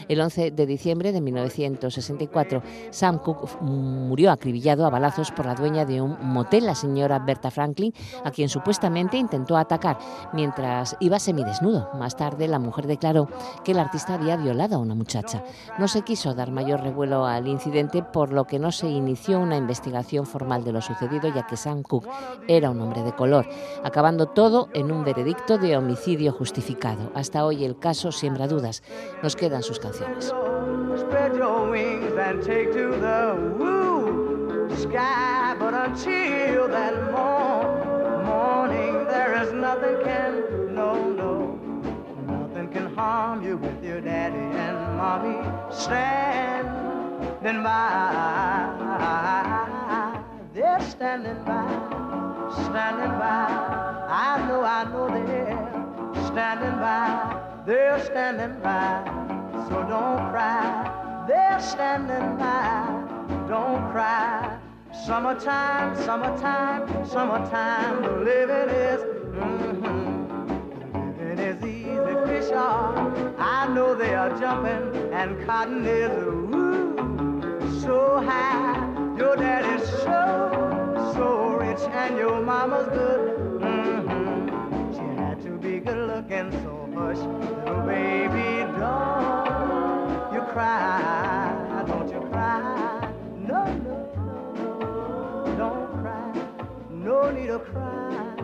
El 0.08 0.22
11 0.22 0.52
de 0.52 0.66
diciembre 0.66 1.12
de 1.12 1.22
1964, 1.22 2.64
Sam 2.92 3.20
Cooke 3.20 3.62
murió 3.62 4.32
acribillado 4.32 4.86
a 4.86 4.90
balazos 4.90 5.32
por 5.32 5.46
la 5.46 5.56
dueña 5.56 5.86
de 5.86 6.02
un 6.02 6.18
motel, 6.22 6.66
la 6.66 6.76
señora 6.76 7.20
Berta 7.20 7.52
Franklin, 7.52 7.94
a 8.24 8.32
quien 8.32 8.50
supuestamente 8.50 9.18
intentó 9.18 9.58
atacar 9.58 9.98
mientras 10.34 10.96
iba 11.00 11.20
semidesnudo. 11.20 11.90
Más 11.96 12.16
tarde, 12.16 12.48
la 12.48 12.60
mujer 12.60 12.88
declaró 12.88 13.28
que 13.64 13.72
el 13.72 13.80
artista 13.80 14.14
había 14.14 14.38
violado 14.38 14.76
a 14.76 14.80
una 14.80 14.96
muchacha. 14.96 15.44
No 15.78 15.88
se 15.88 16.04
quiso 16.04 16.34
dar 16.34 16.52
mayor 16.52 16.82
revuelo 16.82 17.26
al 17.26 17.48
incidente, 17.48 18.04
por 18.04 18.32
lo 18.32 18.46
que 18.46 18.60
no 18.60 18.72
se 18.72 18.88
inició 18.88 19.40
una 19.40 19.58
investigación 19.58 20.26
formal 20.26 20.64
de 20.64 20.72
lo 20.72 20.82
sucedido, 20.82 21.28
ya 21.34 21.46
que 21.46 21.58
Sam 21.58 21.84
Cooke 21.84 22.10
era 22.48 22.70
un 22.70 22.80
hombre 22.82 23.04
de 23.04 23.14
color, 23.14 23.48
acabando 23.84 24.28
todo 24.28 24.70
en 24.74 24.92
un 24.92 25.04
veredicto 25.04 25.58
de 25.58 25.76
homicidio 25.78 26.32
justificado. 26.32 27.12
Hasta 27.14 27.46
hoy 27.46 27.66
el 27.66 27.78
caso 27.78 28.12
siembra 28.12 28.48
dudas. 28.48 28.84
Quedan 29.36 29.64
sus 29.64 29.80
canciones. 29.80 30.26
Spread 31.00 31.36
your 31.36 31.70
wings 31.70 32.14
and 32.18 32.44
take 32.44 32.72
to 32.74 32.96
the 33.00 33.54
sky. 34.76 35.56
But 35.58 35.74
until 35.74 36.68
that 36.68 37.12
morning, 37.12 39.06
there 39.06 39.42
is 39.42 39.52
nothing 39.54 40.04
can, 40.04 40.74
no, 40.76 41.12
no, 41.12 41.60
nothing 42.28 42.70
can 42.70 42.94
harm 42.96 43.44
you 43.44 43.58
with 43.58 43.84
your 43.84 44.02
daddy 44.02 44.38
and 44.38 44.78
mommy 44.98 45.42
standing 45.72 47.64
by. 47.64 48.70
They're 50.54 50.82
standing 50.82 51.44
by, 51.44 51.68
standing 52.68 53.18
by. 53.20 53.48
I 54.10 54.46
know, 54.48 54.64
I 54.64 54.84
know 54.92 55.08
they're 55.08 56.26
standing 56.28 56.78
by. 56.80 57.40
They're 57.66 58.04
standing 58.04 58.60
by. 58.62 59.23
So 59.70 59.84
don't 59.88 60.30
cry, 60.32 61.26
they're 61.28 61.60
standing 61.62 62.38
by. 62.38 62.88
Don't 63.48 63.92
cry. 63.92 64.60
Summertime, 65.06 65.96
summertime, 65.96 67.06
summertime. 67.06 68.04
The 68.04 68.12
living 68.12 68.70
is, 68.70 69.02
mm-hmm. 69.36 70.20
living 71.18 71.40
is 71.40 71.64
easy 71.64 72.16
fish 72.28 72.52
are. 72.52 73.12
I 73.40 73.68
know 73.74 73.96
they 73.96 74.14
are 74.14 74.30
jumping, 74.40 75.12
and 75.14 75.46
cotton 75.46 75.86
is 75.86 76.12
ooh, 76.24 77.80
so 77.82 78.22
high. 78.22 78.78
Your 79.18 79.36
daddy's 79.36 79.88
so, 79.90 81.12
so 81.16 81.56
rich, 81.56 81.82
and 81.92 82.18
your 82.18 82.42
mama's 82.42 82.88
good. 82.90 83.40
Mm-hmm. 83.62 84.94
She 84.94 85.16
had 85.22 85.42
to 85.44 85.58
be 85.58 85.80
good 85.80 86.08
looking, 86.08 86.52
so 86.64 86.90
hush, 86.96 87.18
little 87.18 87.82
baby, 87.82 88.63
cry, 90.54 91.84
don't 91.88 92.10
you 92.12 92.20
cry, 92.30 93.12
no, 93.40 93.66
no, 93.66 93.96
no, 94.56 95.56
don't 95.58 95.88
cry, 96.00 96.32
no 96.92 97.32
need 97.32 97.48
to 97.48 97.58
cry. 97.58 98.36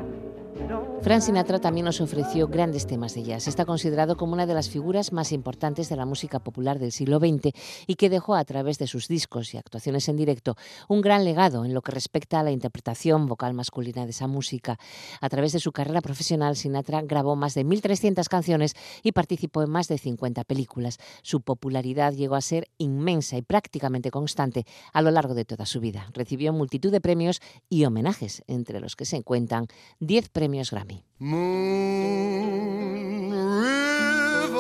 don't 0.67 0.88
Frank 1.01 1.21
Sinatra 1.21 1.59
también 1.59 1.85
nos 1.85 2.01
ofreció 2.01 2.49
grandes 2.49 2.85
temas 2.85 3.13
de 3.13 3.23
jazz. 3.23 3.47
Está 3.47 3.63
considerado 3.63 4.17
como 4.17 4.33
una 4.33 4.45
de 4.45 4.53
las 4.53 4.69
figuras 4.69 5.13
más 5.13 5.31
importantes 5.31 5.87
de 5.87 5.95
la 5.95 6.05
música 6.05 6.39
popular 6.39 6.77
del 6.77 6.91
siglo 6.91 7.19
XX 7.19 7.53
y 7.87 7.95
que 7.95 8.09
dejó 8.09 8.35
a 8.35 8.43
través 8.43 8.77
de 8.79 8.87
sus 8.87 9.07
discos 9.07 9.53
y 9.53 9.57
actuaciones 9.57 10.09
en 10.09 10.17
directo 10.17 10.57
un 10.89 10.99
gran 10.99 11.23
legado 11.23 11.63
en 11.63 11.73
lo 11.73 11.81
que 11.81 11.93
respecta 11.93 12.39
a 12.39 12.43
la 12.43 12.51
interpretación 12.51 13.27
vocal 13.27 13.53
masculina 13.53 14.03
de 14.03 14.11
esa 14.11 14.27
música. 14.27 14.77
A 15.21 15.29
través 15.29 15.53
de 15.53 15.59
su 15.59 15.71
carrera 15.71 16.01
profesional, 16.01 16.57
Sinatra 16.57 17.01
grabó 17.01 17.37
más 17.37 17.53
de 17.53 17.65
1.300 17.65 18.27
canciones 18.27 18.75
y 19.01 19.13
participó 19.13 19.63
en 19.63 19.69
más 19.69 19.87
de 19.87 19.97
50 19.97 20.43
películas. 20.43 20.97
Su 21.21 21.41
popularidad 21.41 22.13
llegó 22.13 22.35
a 22.35 22.41
ser 22.41 22.67
inmensa 22.77 23.37
y 23.37 23.41
prácticamente 23.41 24.11
constante 24.11 24.65
a 24.91 25.01
lo 25.01 25.11
largo 25.11 25.33
de 25.33 25.45
toda 25.45 25.65
su 25.65 25.79
vida. 25.79 26.09
Recibió 26.13 26.51
multitud 26.51 26.91
de 26.91 26.99
premios 26.99 27.39
y 27.69 27.85
homenajes, 27.85 28.43
entre 28.47 28.81
los 28.81 28.97
que 28.97 29.05
se 29.05 29.15
encuentran 29.15 29.67
10 30.01 30.27
premios 30.29 30.71
Grammy. 30.71 30.88
Moon 31.19 33.33
River, 33.33 34.57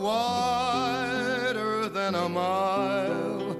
wider 0.00 1.88
than 1.88 2.16
a 2.16 2.28
mile. 2.28 3.56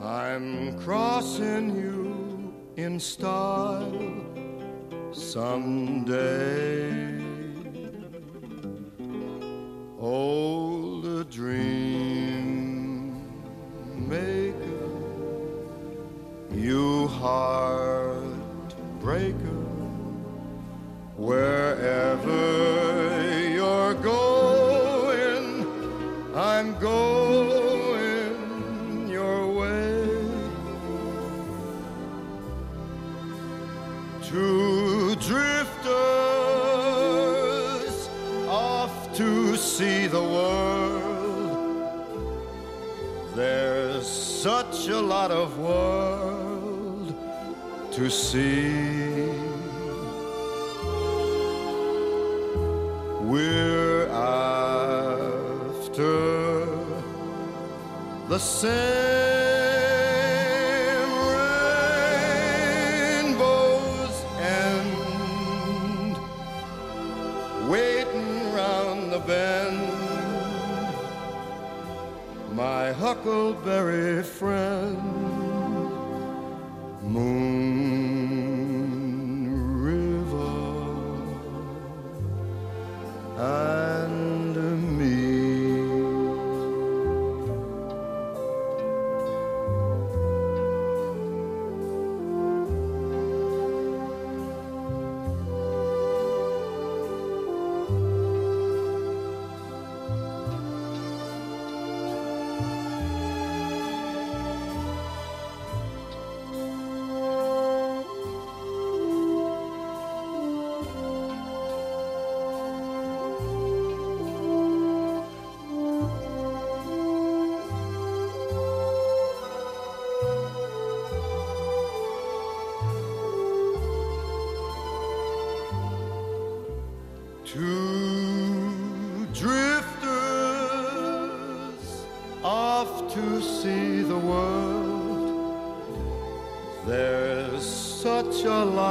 I'm 0.00 0.78
crossing 0.78 1.74
you 1.74 2.54
in 2.76 3.00
style 3.00 4.14
someday. 5.12 7.16
Old 9.98 11.30
dream 11.30 13.16
maker, 14.08 14.90
you 16.54 17.08
heartbreaker. 17.08 19.55
Wherever 21.16 22.28
you're 23.48 23.94
going, 23.94 25.64
I'm 26.34 26.78
going 26.78 28.28
your 29.08 29.50
way. 29.54 30.08
To 34.24 35.14
drifters 35.16 35.96
off 38.46 39.16
to 39.16 39.56
see 39.56 40.06
the 40.08 40.22
world. 40.22 41.88
There's 43.34 44.06
such 44.06 44.88
a 44.88 45.00
lot 45.00 45.30
of 45.30 45.58
world 45.58 47.14
to 47.92 48.10
see. 48.10 49.05
The 58.36 58.42
same 58.42 58.70
rainbow's 63.32 64.18
end, 64.60 66.16
waiting 67.70 68.52
round 68.52 69.00
the 69.10 69.20
bend. 69.20 69.80
My 72.54 72.92
huckleberry 72.92 74.22
friend, 74.22 75.00
Moon 77.02 77.45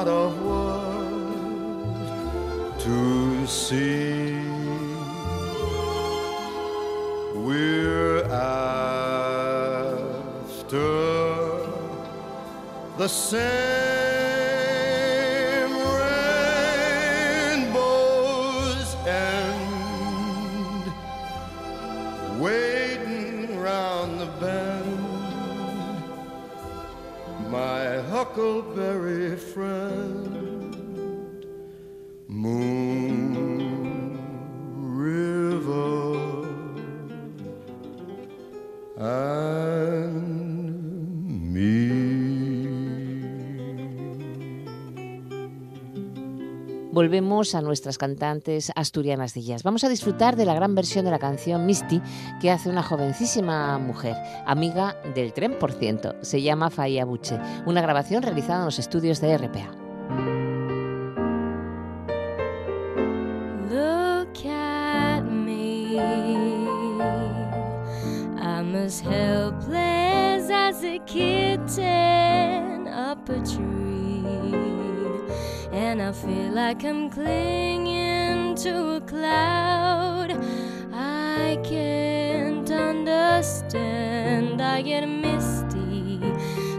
lot 0.06 0.28
of 0.28 0.42
world 0.44 2.00
to 2.80 3.48
see. 3.48 4.36
We're 7.34 8.24
after 8.26 8.40
the 12.98 13.08
same 13.08 13.65
Volvemos 47.06 47.54
a 47.54 47.62
nuestras 47.62 48.00
cantantes 48.00 48.72
asturianas 48.74 49.36
de 49.36 49.44
jazz. 49.44 49.62
Vamos 49.62 49.84
a 49.84 49.90
disfrutar 49.90 50.36
de 50.36 50.44
la 50.44 50.56
gran 50.56 50.74
versión 50.74 51.06
de 51.06 51.12
la 51.12 51.20
canción 51.20 51.64
Misty 51.68 52.02
que 52.42 52.50
hace 52.50 52.68
una 52.68 52.82
jovencísima 52.82 53.78
mujer, 53.78 54.16
amiga 54.48 54.96
del 55.14 55.32
tren, 55.32 55.60
por 55.60 55.72
ciento. 55.72 56.16
Se 56.24 56.42
llama 56.42 56.72
Faya 56.72 57.06
Buche, 57.06 57.40
una 57.68 57.84
grabación 57.84 58.24
realizada 58.24 58.62
en 58.62 58.66
los 58.66 58.80
estudios 58.80 59.22
de 59.22 59.38
RPA. 59.38 59.70
Look 63.70 64.48
at 64.48 65.22
me. 65.26 66.00
I'm 68.42 68.76
as 68.76 69.00
helpless 69.00 70.50
as 70.50 70.84
a 70.84 70.98
kitten 71.06 72.88
up 72.88 73.30
a 73.30 73.44
tree. 73.44 73.95
And 75.76 76.02
I 76.02 76.14
feel 76.14 76.54
like 76.54 76.86
I'm 76.86 77.10
clinging 77.10 78.56
to 78.64 78.96
a 78.96 79.02
cloud. 79.02 80.32
I 80.94 81.60
can't 81.66 82.72
understand. 82.72 84.62
I 84.62 84.82
get 84.82 85.06
misty 85.06 86.22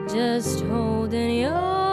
just 0.09 0.65
holding 0.65 1.41
your 1.41 1.86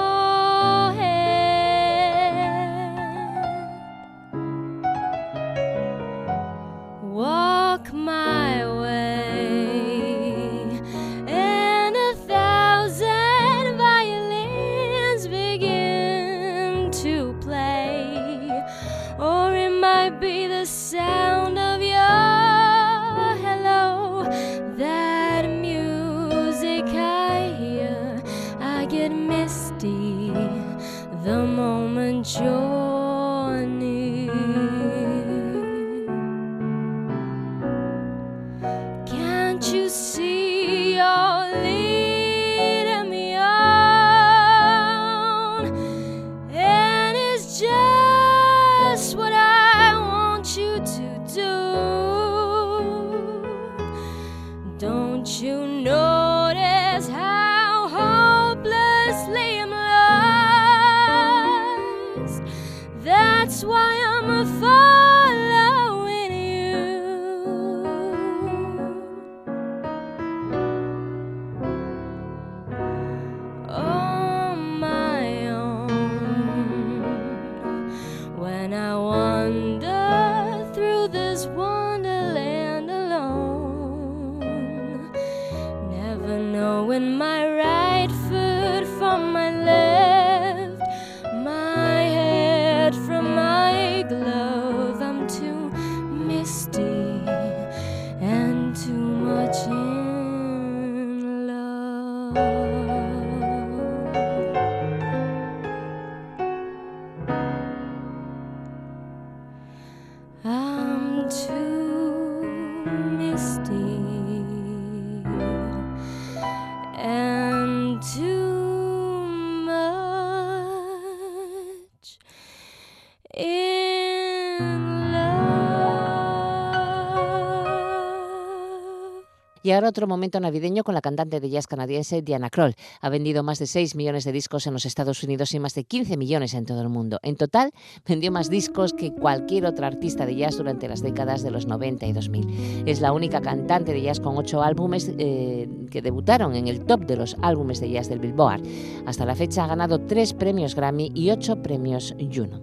otro 129.84 130.08
momento 130.08 130.40
navideño 130.40 130.84
con 130.84 130.94
la 130.94 131.02
cantante 131.02 131.40
de 131.40 131.50
jazz 131.50 131.68
canadiense 131.68 132.22
Diana 132.22 132.50
Kroll. 132.50 132.76
Ha 133.02 133.10
vendido 133.10 133.42
más 133.42 133.60
de 133.60 133.66
6 133.66 133.96
millones 133.96 134.24
de 134.24 134.32
discos 134.32 134.68
en 134.68 134.74
los 134.74 134.86
Estados 134.86 135.24
Unidos 135.24 135.54
y 135.54 135.60
más 135.60 135.74
de 135.74 135.84
15 135.84 136.18
millones 136.18 136.54
en 136.54 136.66
todo 136.66 136.82
el 136.82 136.90
mundo. 136.90 137.20
En 137.24 137.36
total, 137.36 137.72
vendió 138.08 138.32
más 138.32 138.50
discos 138.50 138.94
que 138.94 139.12
cualquier 139.12 139.66
otra 139.66 139.88
artista 139.88 140.26
de 140.26 140.36
jazz 140.36 140.58
durante 140.58 140.88
las 140.88 141.02
décadas 141.02 141.42
de 141.42 141.50
los 141.52 141.66
90 141.66 142.06
y 142.06 142.14
2000. 142.14 142.84
Es 142.86 143.02
la 143.02 143.12
única 143.12 143.42
cantante 143.42 143.94
de 143.94 144.04
jazz 144.04 144.20
con 144.20 144.38
ocho 144.38 144.62
álbumes 144.62 145.12
eh, 145.18 145.68
que 145.90 146.02
debutaron 146.02 146.56
en 146.56 146.68
el 146.68 146.86
top 146.86 147.06
de 147.08 147.18
los 147.18 147.36
álbumes 147.42 147.80
de 147.80 147.90
jazz 147.90 148.10
del 148.10 148.20
Billboard. 148.20 148.62
Hasta 149.08 149.26
la 149.26 149.36
fecha 149.36 149.64
ha 149.64 149.68
ganado 149.68 150.00
tres 150.00 150.34
premios 150.34 150.76
Grammy 150.76 151.12
y 151.16 151.32
ocho 151.32 151.64
premios 151.64 152.14
Juno. 152.34 152.62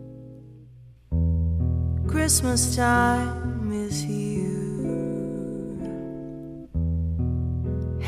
Christmas 2.07 2.75
time 2.75 3.73
is 3.73 4.03
here. 4.03 4.30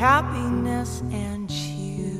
Happiness 0.03 1.01
and 1.11 1.49
cheer. 1.49 2.11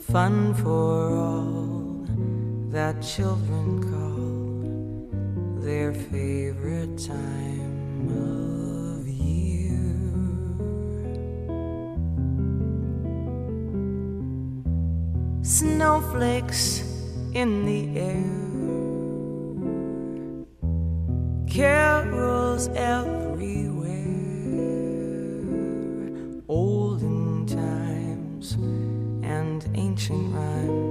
Fun 0.00 0.54
for 0.54 1.14
all 1.14 2.06
that 2.70 3.02
children 3.02 3.82
call 3.90 5.60
their 5.60 5.92
favorite 5.92 6.96
time 6.96 8.08
of 8.96 9.06
year. 9.06 9.76
Snowflakes 15.42 16.82
in 17.34 17.66
the 17.66 18.00
air 18.00 18.48
carols 21.46 22.68
everywhere, 22.68 23.77
and 29.98 30.10
ancient 30.12 30.87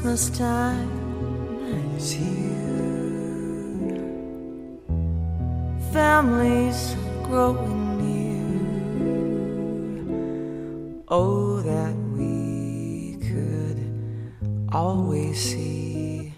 Christmas 0.00 0.30
time 0.38 1.96
is 1.96 2.12
here. 2.12 2.28
Families 5.92 6.94
growing 7.24 7.98
near. 7.98 8.46
Oh, 11.08 11.60
that 11.62 11.96
we 12.16 13.16
could 13.26 13.80
always 14.72 15.36
see 15.36 16.32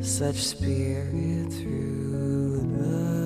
such 0.00 0.36
spirit 0.36 1.52
through 1.52 2.60
the 2.78 3.19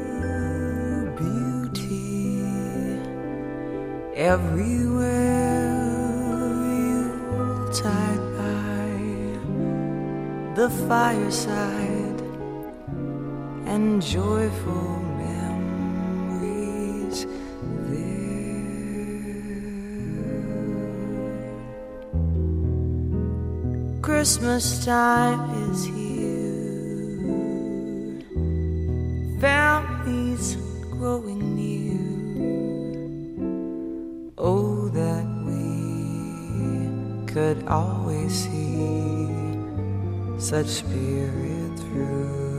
beauty 1.17 2.45
everywhere. 4.15 5.81
Yuletide 6.77 8.27
by 8.37 8.93
the 10.57 10.69
fireside 10.87 12.21
and 13.65 14.03
joyful 14.03 15.02
Christmas 24.23 24.85
time 24.85 25.51
is 25.73 25.83
here. 25.85 26.55
Families 29.41 30.55
growing 30.93 31.43
near. 31.59 31.99
Oh, 34.39 34.89
that 34.91 35.27
we 35.43 37.27
could 37.33 37.67
always 37.67 38.33
see 38.33 39.27
such 40.39 40.69
spirit 40.69 41.77
through 41.81 42.52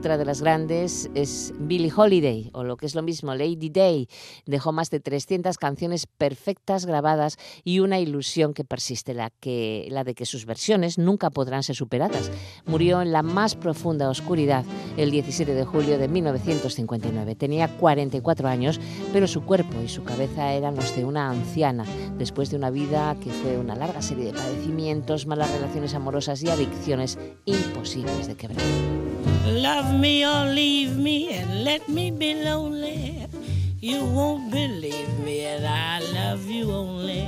Otra 0.00 0.16
de 0.16 0.24
las 0.24 0.40
grandes 0.40 1.10
es 1.14 1.52
Billie 1.58 1.92
Holiday, 1.94 2.48
o 2.54 2.64
lo 2.64 2.78
que 2.78 2.86
es 2.86 2.94
lo 2.94 3.02
mismo, 3.02 3.34
Lady 3.34 3.68
Day. 3.68 4.08
Dejó 4.46 4.72
más 4.72 4.88
de 4.88 4.98
300 4.98 5.58
canciones 5.58 6.06
perfectas 6.06 6.86
grabadas 6.86 7.36
y 7.64 7.80
una 7.80 8.00
ilusión 8.00 8.54
que 8.54 8.64
persiste, 8.64 9.12
la, 9.12 9.28
que, 9.28 9.88
la 9.90 10.02
de 10.02 10.14
que 10.14 10.24
sus 10.24 10.46
versiones 10.46 10.96
nunca 10.96 11.28
podrán 11.28 11.62
ser 11.62 11.76
superadas. 11.76 12.30
Murió 12.64 13.02
en 13.02 13.12
la 13.12 13.22
más 13.22 13.56
profunda 13.56 14.08
oscuridad 14.08 14.64
el 14.96 15.10
17 15.10 15.52
de 15.52 15.64
julio 15.66 15.98
de 15.98 16.08
1959. 16.08 17.34
Tenía 17.34 17.68
44 17.68 18.48
años, 18.48 18.80
pero 19.12 19.28
su 19.28 19.44
cuerpo 19.44 19.82
y 19.84 19.88
su 19.90 20.02
cabeza 20.02 20.54
eran 20.54 20.76
los 20.76 20.96
de 20.96 21.04
una 21.04 21.28
anciana, 21.28 21.84
después 22.16 22.48
de 22.48 22.56
una 22.56 22.70
vida 22.70 23.18
que 23.22 23.28
fue 23.28 23.58
una 23.58 23.76
larga 23.76 24.00
serie 24.00 24.24
de 24.24 24.32
padecimientos, 24.32 25.26
malas 25.26 25.52
relaciones 25.52 25.92
amorosas 25.92 26.42
y 26.42 26.48
adicciones 26.48 27.18
imposibles 27.44 28.28
de 28.28 28.36
quebrar. 28.36 28.64
Love 29.46 29.98
me 29.98 30.24
or 30.24 30.52
leave 30.52 30.96
me 30.96 31.32
and 31.32 31.64
let 31.64 31.88
me 31.88 32.10
be 32.10 32.34
lonely. 32.44 33.26
You 33.80 34.04
won't 34.04 34.50
believe 34.50 35.18
me, 35.20 35.40
and 35.46 35.66
I 35.66 36.00
love 36.12 36.44
you 36.46 36.70
only. 36.70 37.26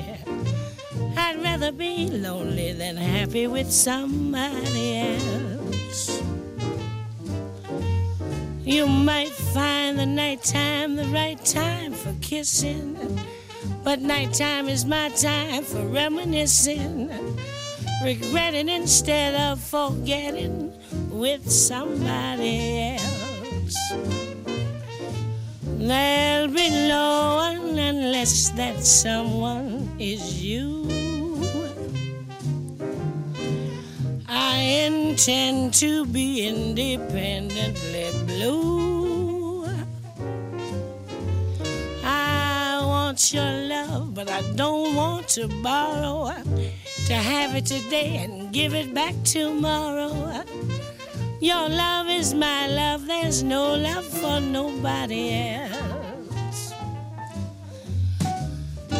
I'd 1.16 1.42
rather 1.42 1.72
be 1.72 2.10
lonely 2.10 2.72
than 2.74 2.96
happy 2.96 3.46
with 3.46 3.72
somebody 3.72 4.98
else. 4.98 6.22
You 8.62 8.86
might 8.86 9.32
find 9.32 9.98
the 9.98 10.06
nighttime 10.06 10.96
the 10.96 11.06
right 11.06 11.42
time 11.42 11.94
for 11.94 12.14
kissing, 12.20 13.18
but 13.82 14.02
nighttime 14.02 14.68
is 14.68 14.84
my 14.84 15.08
time 15.10 15.64
for 15.64 15.80
reminiscing, 15.86 17.10
regretting 18.04 18.68
instead 18.68 19.34
of 19.34 19.60
forgetting 19.60 20.71
with 21.22 21.48
somebody 21.48 22.98
else. 22.98 23.78
There'll 25.62 26.48
be 26.48 26.68
no 26.88 27.36
one 27.46 27.78
unless 27.78 28.50
that 28.58 28.82
someone 28.82 29.88
is 30.00 30.42
you. 30.42 30.82
I 34.28 34.56
intend 34.90 35.74
to 35.74 36.06
be 36.06 36.48
independently 36.48 38.10
blue. 38.26 39.64
I 42.02 42.82
want 42.84 43.32
your 43.32 43.52
love, 43.68 44.12
but 44.12 44.28
I 44.28 44.42
don't 44.56 44.96
want 44.96 45.28
to 45.38 45.46
borrow. 45.62 46.32
To 47.06 47.14
have 47.14 47.54
it 47.54 47.66
today 47.66 48.18
and 48.24 48.52
give 48.52 48.74
it 48.74 48.94
back 48.94 49.14
tomorrow. 49.22 50.42
Your 51.42 51.68
love 51.68 52.08
is 52.08 52.34
my 52.34 52.68
love, 52.68 53.08
there's 53.08 53.42
no 53.42 53.74
love 53.74 54.04
for 54.04 54.38
nobody 54.38 55.34
else. 55.34 56.72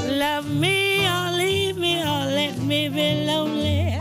Love 0.08 0.50
me 0.50 1.06
or 1.06 1.36
leave 1.36 1.76
me 1.76 2.00
or 2.00 2.26
let 2.34 2.58
me 2.58 2.88
be 2.88 3.24
lonely. 3.26 3.96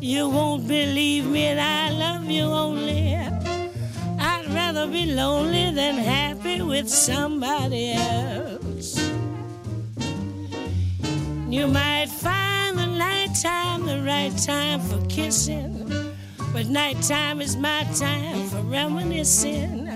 You 0.00 0.30
won't 0.30 0.66
believe 0.66 1.26
me 1.26 1.48
and 1.48 1.60
I 1.60 1.90
love 1.90 2.24
you 2.30 2.44
only. 2.44 3.16
I'd 4.18 4.46
rather 4.48 4.86
be 4.86 5.12
lonely 5.12 5.72
than 5.72 5.96
happy 5.96 6.62
with 6.62 6.88
somebody 6.88 7.92
else. 7.92 8.96
You 11.50 11.66
might 11.66 12.08
find 12.08 12.78
the 12.78 12.86
nighttime 12.86 13.84
the 13.84 14.00
right 14.06 14.34
time 14.38 14.80
for 14.80 15.04
kissing. 15.06 16.01
But 16.52 16.66
nighttime 16.68 17.40
is 17.40 17.56
my 17.56 17.84
time 17.94 18.46
for 18.48 18.60
reminiscing, 18.60 19.88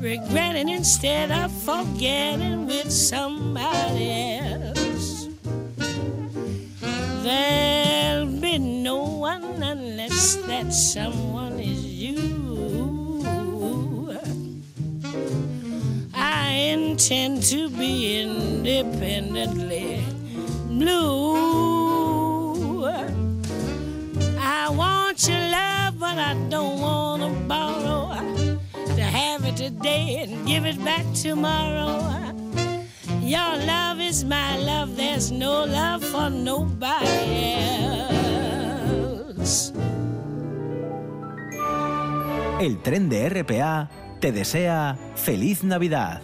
regretting 0.00 0.70
instead 0.70 1.30
of 1.30 1.52
forgetting 1.62 2.66
with 2.66 2.90
somebody 2.90 4.38
else. 4.40 5.28
There'll 7.22 8.40
be 8.40 8.58
no 8.58 9.02
one 9.02 9.62
unless 9.62 10.36
that 10.46 10.72
someone 10.72 11.60
is 11.60 11.84
you. 11.84 13.28
I 16.14 16.50
intend 16.50 17.42
to 17.44 17.68
be 17.68 18.22
independently 18.22 20.02
blue. 20.66 21.87
Love, 25.26 25.98
but 25.98 26.16
I 26.16 26.34
don't 26.48 26.80
want 26.80 27.22
to 27.22 27.30
borrow. 27.48 28.14
To 28.94 29.02
have 29.02 29.44
it 29.44 29.56
today 29.56 30.22
and 30.22 30.46
give 30.46 30.64
it 30.64 30.78
back 30.84 31.04
tomorrow. 31.12 31.98
Your 33.20 33.56
love 33.66 34.00
is 34.00 34.24
my 34.24 34.56
love, 34.58 34.96
there's 34.96 35.32
no 35.32 35.64
love 35.64 36.04
for 36.04 36.30
nobody 36.30 37.56
else. 38.14 39.72
El 42.60 42.80
tren 42.82 43.08
de 43.08 43.28
RPA 43.28 43.90
te 44.20 44.30
desea 44.32 44.96
feliz 45.16 45.64
Navidad. 45.64 46.22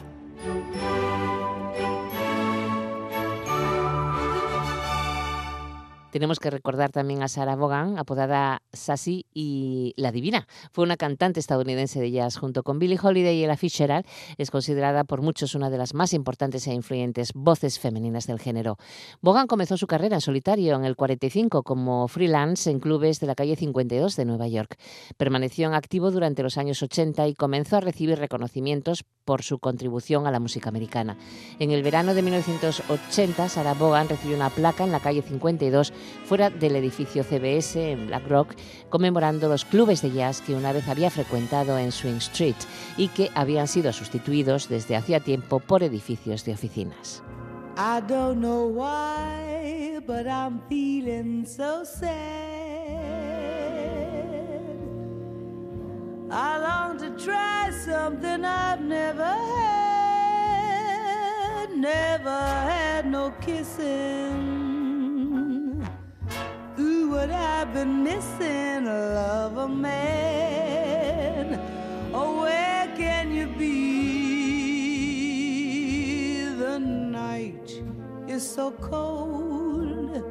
Tenemos 6.15 6.39
que 6.39 6.49
recordar 6.49 6.93
también 6.93 7.25
a 7.25 7.29
Sarah 7.29 7.57
Vaughan, 7.57 7.99
apodada 7.99 8.63
Sassy 8.73 9.27
y 9.35 9.95
La 9.97 10.13
Divina. 10.13 10.47
Fue 10.71 10.85
una 10.85 10.97
cantante 10.97 11.41
estadounidense 11.41 12.01
de 12.01 12.13
jazz 12.13 12.37
junto 12.37 12.63
con 12.63 12.79
Billie 12.79 13.01
Holiday 13.03 13.37
y 13.37 13.43
Ella 13.43 13.57
Fitzgerald. 13.57 14.07
Es 14.39 14.53
considerada 14.53 15.03
por 15.03 15.23
muchos 15.23 15.57
una 15.57 15.71
de 15.71 15.79
las 15.79 15.93
más 15.93 16.13
importantes 16.13 16.69
e 16.69 16.73
influyentes 16.73 17.33
voces 17.35 17.81
femeninas 17.81 18.29
del 18.29 18.39
género. 18.39 18.77
Vaughan 19.23 19.49
comenzó 19.49 19.77
su 19.77 19.89
carrera 19.89 20.15
en 20.15 20.21
solitario 20.21 20.77
en 20.77 20.85
el 20.85 20.95
45 20.95 21.65
como 21.65 22.07
freelance 22.07 22.71
en 22.71 22.79
clubes 22.79 23.19
de 23.19 23.27
la 23.27 23.35
calle 23.35 23.57
52 23.57 24.15
de 24.15 24.25
Nueva 24.25 24.47
York. 24.47 24.79
Permaneció 25.17 25.67
en 25.67 25.75
activo 25.75 26.13
durante 26.13 26.45
los 26.45 26.59
años 26.59 26.81
80 26.81 27.27
y 27.27 27.35
comenzó 27.35 27.79
a 27.79 27.81
recibir 27.81 28.21
reconocimientos 28.21 29.03
por 29.25 29.43
su 29.43 29.59
contribución 29.59 30.29
a 30.29 30.31
la 30.31 30.39
música 30.39 30.69
americana. 30.69 31.17
En 31.59 31.73
el 31.73 31.83
verano 31.83 32.15
de 32.15 32.23
1980, 32.23 33.49
Sarah 33.49 33.75
Vaughan 33.75 34.09
recibió 34.09 34.37
una 34.37 34.51
placa 34.51 34.85
en 34.85 34.93
la 34.93 35.01
calle 35.01 35.23
52 35.23 35.93
fuera 36.25 36.51
del 36.51 36.77
edificio 36.77 37.25
CBS 37.25 37.93
en 37.93 38.07
Black 38.07 38.29
Rock, 38.29 38.55
conmemorando 38.89 39.49
los 39.49 39.65
clubes 39.65 40.03
de 40.03 40.13
jazz 40.13 40.41
que 40.41 40.55
una 40.55 40.73
vez 40.73 40.89
había 40.89 41.11
frecuentado 41.11 41.79
en 41.79 41.93
Swing 41.93 42.17
Street 42.17 42.57
y 42.97 43.09
que 43.09 43.31
habían 43.35 43.69
sido 43.69 43.93
sustituidos 43.93 44.69
desde 44.69 44.97
hacía 44.97 45.21
tiempo 45.21 45.61
por 45.61 45.83
edificios 45.83 46.45
de 46.45 46.53
oficinas. 46.53 47.23
I 47.77 48.01
don't 48.07 48.41
know 48.41 48.69
why, 48.69 49.99
but 50.07 50.27
I'm 50.29 50.61
feeling 50.69 51.45
so 51.45 51.85
sad. 51.85 53.25
I 56.31 56.59
long 56.59 56.99
to 56.99 57.11
try 57.17 57.71
something 57.85 58.45
I've 58.45 58.81
never 58.81 59.25
had, 59.25 59.41
never 61.77 62.31
had 62.31 63.07
no 63.07 63.33
kissing. 63.41 64.84
I've 67.31 67.73
been 67.73 68.03
missing, 68.03 68.87
a 68.87 69.15
lover 69.15 69.69
man. 69.69 71.59
Oh, 72.13 72.41
where 72.43 72.87
can 72.97 73.33
you 73.35 73.47
be? 73.47 73.75
The 76.59 76.79
night 76.79 77.83
is 78.29 78.43
so 78.49 78.73
cold, 78.73 80.23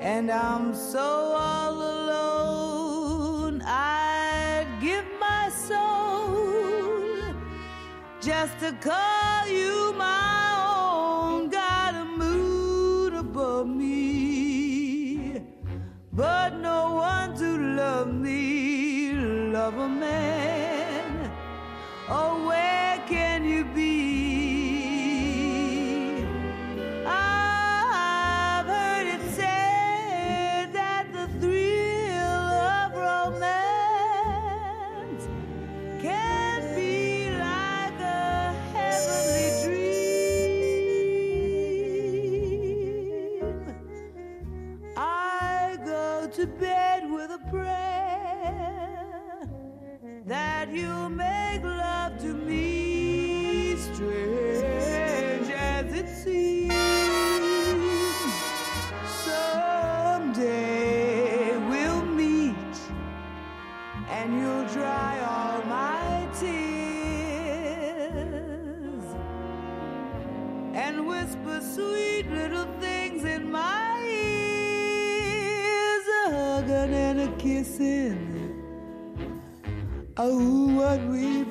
and 0.00 0.30
I'm 0.30 0.74
so 0.74 1.34
all 1.46 1.74
alone. 1.74 3.62
I'd 3.62 4.66
give 4.80 5.06
my 5.18 5.48
soul 5.68 7.34
just 8.20 8.58
to 8.60 8.72
call 8.80 9.46
you 9.48 9.92
my 9.96 10.19
but 16.20 16.54
no 16.56 16.96
one 16.96 17.34
to 17.34 17.56
love 17.80 18.12
me. 18.12 19.14
Lover 19.54 19.88
man. 19.88 21.32
Oh, 22.10 22.46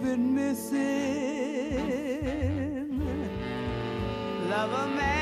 been 0.10 0.34
missing. 0.34 0.80
Lover 4.50 4.88
man, 4.96 5.19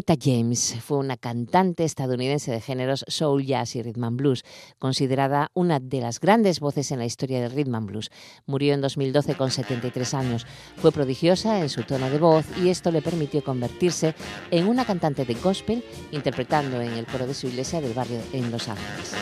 Etta 0.00 0.16
James 0.18 0.76
fue 0.82 0.96
una 0.96 1.18
cantante 1.18 1.84
estadounidense 1.84 2.50
de 2.50 2.62
géneros 2.62 3.04
soul, 3.06 3.44
jazz 3.44 3.76
y 3.76 3.82
rhythm 3.82 4.04
and 4.04 4.16
blues, 4.16 4.44
considerada 4.78 5.50
una 5.52 5.78
de 5.78 6.00
las 6.00 6.20
grandes 6.20 6.58
voces 6.58 6.90
en 6.90 7.00
la 7.00 7.04
historia 7.04 7.42
del 7.42 7.50
rhythm 7.50 7.74
and 7.74 7.86
blues. 7.86 8.10
Murió 8.46 8.72
en 8.72 8.80
2012 8.80 9.34
con 9.34 9.50
73 9.50 10.14
años. 10.14 10.46
Fue 10.78 10.90
prodigiosa 10.90 11.60
en 11.60 11.68
su 11.68 11.82
tono 11.82 12.08
de 12.08 12.18
voz 12.18 12.46
y 12.64 12.70
esto 12.70 12.90
le 12.90 13.02
permitió 13.02 13.44
convertirse 13.44 14.14
en 14.50 14.68
una 14.68 14.86
cantante 14.86 15.26
de 15.26 15.34
gospel 15.34 15.84
interpretando 16.12 16.80
en 16.80 16.92
el 16.92 17.04
coro 17.04 17.26
de 17.26 17.34
su 17.34 17.48
iglesia 17.48 17.82
del 17.82 17.92
barrio 17.92 18.20
en 18.32 18.50
Los 18.50 18.68
Ángeles. 18.68 19.12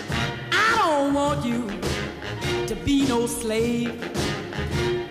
I 0.53 0.79
don't 0.79 1.13
want 1.13 1.45
you 1.45 1.67
to 2.69 2.77
be 2.85 3.05
no 3.09 3.27
slave. 3.27 3.99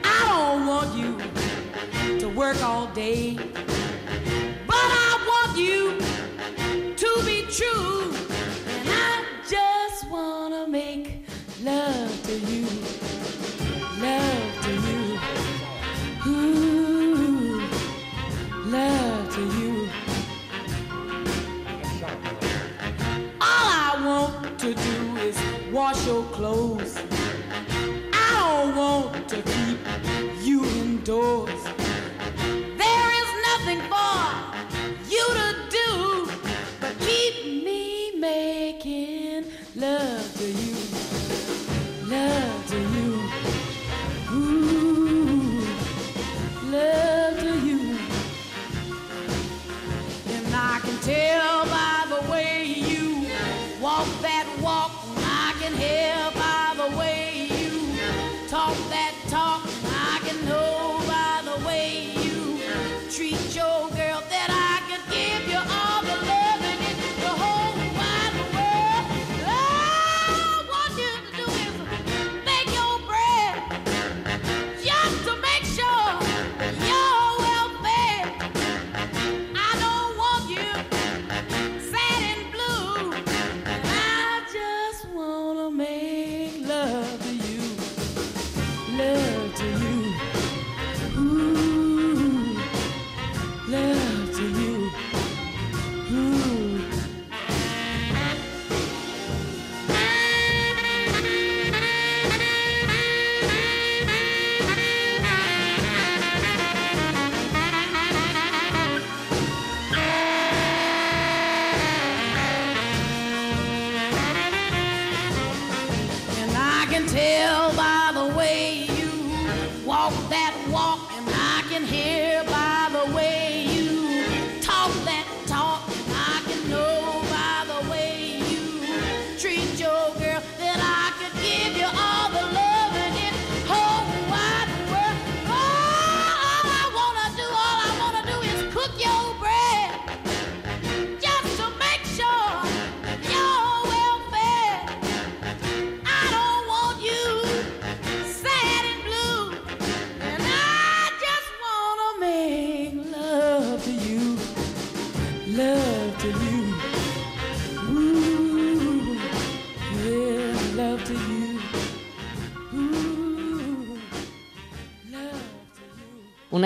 I 0.05 0.29
don't 0.29 0.65
want 0.65 0.95
you 0.95 1.17
to 2.19 2.29
work 2.29 2.55
all 2.63 2.87
day. 2.93 3.37
True. 7.57 8.13
And 8.69 8.87
I 8.87 9.23
just 9.49 10.07
wanna 10.11 10.67
make 10.67 11.25
love 11.63 12.23
to 12.27 12.37
you, 12.37 12.67
love 13.99 14.51
to 14.65 14.73
you, 14.87 15.03
ooh, 16.27 17.61
love 18.65 19.33
to 19.35 19.41
you. 19.59 19.89
All 23.41 23.67
I 23.89 23.93
want 24.05 24.59
to 24.59 24.75
do 24.75 25.15
is 25.27 25.37
wash 25.71 26.05
your 26.05 26.23
clothes. 26.25 26.95
I 28.13 28.29
don't 28.39 28.75
want 28.75 29.27
to 29.29 29.41
keep 29.41 29.79
you 30.43 30.63
indoors. 30.63 31.56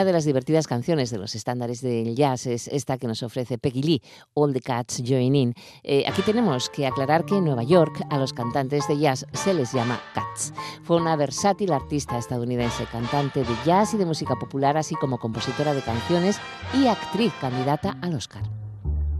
Una 0.01 0.07
de 0.07 0.13
las 0.13 0.25
divertidas 0.25 0.65
canciones 0.65 1.11
de 1.11 1.19
los 1.19 1.35
estándares 1.35 1.81
del 1.81 2.15
jazz 2.15 2.47
es 2.47 2.67
esta 2.69 2.97
que 2.97 3.05
nos 3.05 3.21
ofrece 3.21 3.59
Peggy 3.59 3.83
Lee, 3.83 4.01
All 4.33 4.51
the 4.51 4.59
Cats 4.59 5.03
Join 5.05 5.35
In. 5.35 5.53
Eh, 5.83 6.05
aquí 6.07 6.23
tenemos 6.23 6.71
que 6.71 6.87
aclarar 6.87 7.23
que 7.23 7.37
en 7.37 7.45
Nueva 7.45 7.61
York 7.61 8.01
a 8.09 8.17
los 8.17 8.33
cantantes 8.33 8.87
de 8.87 8.97
jazz 8.97 9.27
se 9.31 9.53
les 9.53 9.71
llama 9.73 10.01
cats. 10.15 10.55
Fue 10.81 10.97
una 10.97 11.15
versátil 11.15 11.71
artista 11.71 12.17
estadounidense, 12.17 12.87
cantante 12.91 13.41
de 13.41 13.55
jazz 13.63 13.93
y 13.93 13.97
de 13.97 14.07
música 14.07 14.35
popular, 14.37 14.75
así 14.75 14.95
como 14.95 15.19
compositora 15.19 15.75
de 15.75 15.83
canciones 15.83 16.39
y 16.73 16.87
actriz 16.87 17.31
candidata 17.39 17.95
al 18.01 18.15
Oscar. 18.15 18.41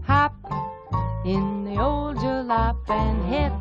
hop 0.08 0.32
in 1.24 1.62
the 1.62 1.80
old 1.80 2.16
jalop 2.16 2.90
and 2.90 3.32
hit 3.32 3.52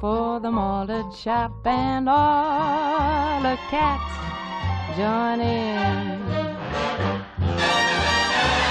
for 0.00 0.38
the 0.38 1.10
shop 1.12 1.66
and 1.66 2.08
all 2.08 3.42
the 3.42 3.56
cats 3.68 4.39
join 4.96 5.40
in. 5.40 6.20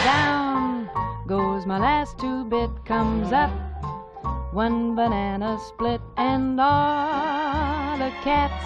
Down 0.04 0.90
goes 1.28 1.66
my 1.66 1.80
last 1.80 2.18
two 2.20 2.46
bit, 2.46 2.70
comes 2.86 3.32
up 3.32 3.52
one 4.54 4.96
banana 4.96 5.60
split 5.68 6.02
and 6.18 6.60
all 6.60 7.98
the 7.98 8.12
cats 8.24 8.66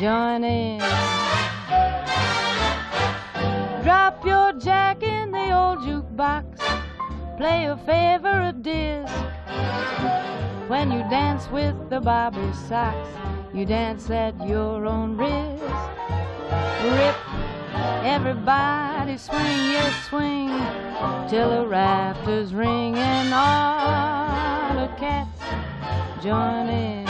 join 0.00 0.44
in. 0.44 0.80
Drop 3.82 4.24
your 4.26 4.52
jack 4.54 5.02
in 5.02 5.30
the 5.30 5.50
old 5.52 5.78
jukebox 5.80 6.60
play 7.40 7.62
your 7.62 7.78
favorite 7.86 8.62
disc. 8.62 9.14
When 10.68 10.92
you 10.92 10.98
dance 11.08 11.48
with 11.50 11.74
the 11.88 11.98
Bobby 11.98 12.52
socks, 12.68 13.08
you 13.54 13.64
dance 13.64 14.10
at 14.10 14.34
your 14.46 14.84
own 14.84 15.16
risk. 15.16 16.19
Rip, 16.50 17.16
everybody 18.04 19.16
swing, 19.16 19.40
yes, 19.40 20.08
swing, 20.08 20.48
till 21.28 21.50
the 21.50 21.66
rafters 21.66 22.54
ring 22.54 22.96
and 22.96 23.32
all 23.34 24.86
the 24.86 24.94
cats 24.96 25.42
join 26.22 26.68
in. 26.68 27.08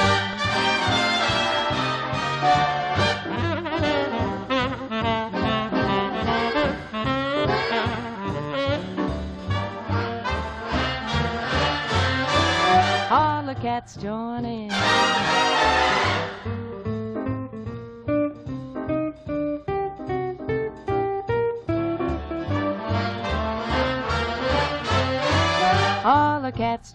all 13.10 13.42
the 13.42 13.54
cats 13.54 13.96
join 13.96 14.44
in. 14.44 15.59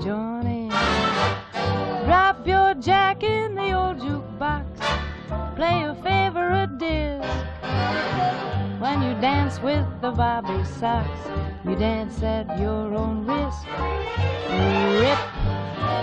In. 0.06 0.70
Drop 2.06 2.46
your 2.48 2.74
jack 2.76 3.24
in 3.24 3.56
the 3.56 3.74
old 3.74 3.98
jukebox. 4.00 4.66
Play 5.56 5.82
your 5.82 5.96
favorite 5.96 6.78
disc. 6.78 7.28
When 8.80 9.02
you 9.02 9.14
dance 9.22 9.60
with 9.62 9.86
the 10.02 10.12
Bobby 10.12 10.64
Sox. 10.64 11.10
You 11.66 11.76
dance 11.76 12.22
at 12.22 12.60
your 12.60 12.94
own 12.94 13.26
risk. 13.26 13.66
Rip, 15.02 15.20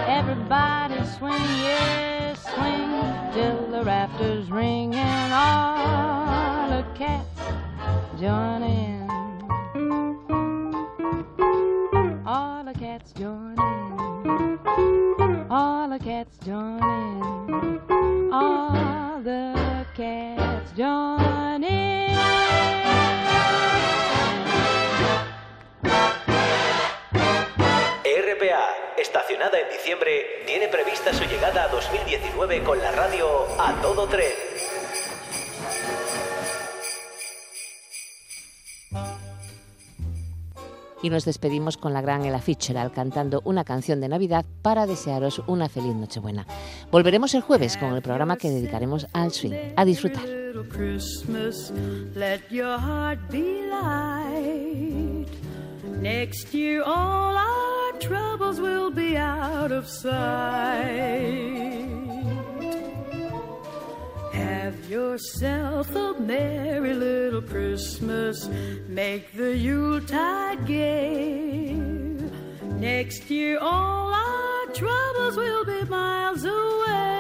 everybody 0.09 1.05
swing, 1.17 1.49
yes, 1.63 2.43
swing 2.43 2.91
till 3.33 3.71
the 3.71 3.85
rafters 3.85 4.51
ring 4.51 4.95
and 4.95 5.33
all 5.33 6.69
the 6.77 6.99
cats 6.99 7.41
join 8.19 8.63
in. 8.65 8.92
Y 41.03 41.11
nos 41.11 41.25
despedimos 41.25 41.77
con 41.77 41.93
la 41.93 42.01
gran 42.01 42.25
Ella 42.25 42.39
Fitzgerald 42.39 42.93
cantando 42.93 43.43
una 43.45 43.65
canción 43.65 44.01
de 44.01 44.09
Navidad 44.09 44.45
para 44.63 44.87
desearos 44.87 45.43
una 45.47 45.69
feliz 45.69 45.95
Nochebuena. 45.95 46.47
Volveremos 46.91 47.35
el 47.35 47.43
jueves 47.43 47.77
con 47.77 47.95
el 47.95 48.03
programa 48.03 48.37
que 48.37 48.51
dedicaremos 48.51 49.07
al 49.13 49.33
swing. 49.33 49.73
A 49.77 49.85
disfrutar. 49.85 50.25
Have 64.33 64.89
yourself 64.89 65.95
a 65.95 66.15
merry 66.19 66.95
little 66.95 67.43
Christmas. 67.43 68.49
Make 68.89 69.33
the 69.37 69.55
Yuletide 69.55 70.67
gay. 70.67 71.75
Next 72.79 73.31
year, 73.31 73.59
all 73.61 74.13
our 74.15 74.67
troubles 74.75 75.37
will 75.37 75.65
be 75.65 75.85
miles 75.85 76.45
away. 76.45 77.13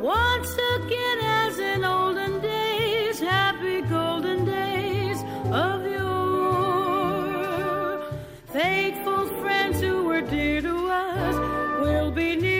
Once 0.00 0.52
again, 0.74 1.18
as 1.20 1.58
in 1.58 1.84
olden 1.84 2.40
days, 2.40 3.20
happy 3.20 3.80
golden 3.82 4.44
days 4.44 5.22
of 5.52 5.86
yore. 5.86 6.02
Faithful 8.52 9.26
friends 9.40 9.80
who 9.80 10.04
were 10.04 10.22
dear 10.22 10.60
to 10.60 10.88
us 10.88 11.36
will 11.80 12.10
be 12.10 12.36
near 12.36 12.51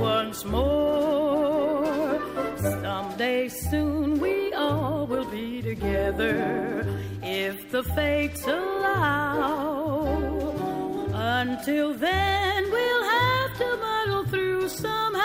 once 0.00 0.44
more. 0.44 2.20
Someday 2.58 3.48
soon 3.48 4.18
we 4.20 4.52
all 4.52 5.06
will 5.06 5.28
be 5.30 5.62
together 5.62 6.86
if 7.22 7.70
the 7.70 7.82
fates 7.82 8.46
allow. 8.46 9.84
Until 11.12 11.94
then, 11.94 12.70
we'll 12.70 13.04
have 13.04 13.58
to 13.58 13.76
muddle 13.76 14.24
through 14.24 14.68
somehow. 14.68 15.24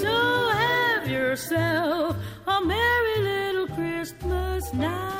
So 0.00 0.14
have 0.62 1.08
yourself 1.08 2.16
a 2.46 2.60
merry 2.64 3.18
little 3.22 3.68
Christmas 3.68 4.72
now. 4.72 5.15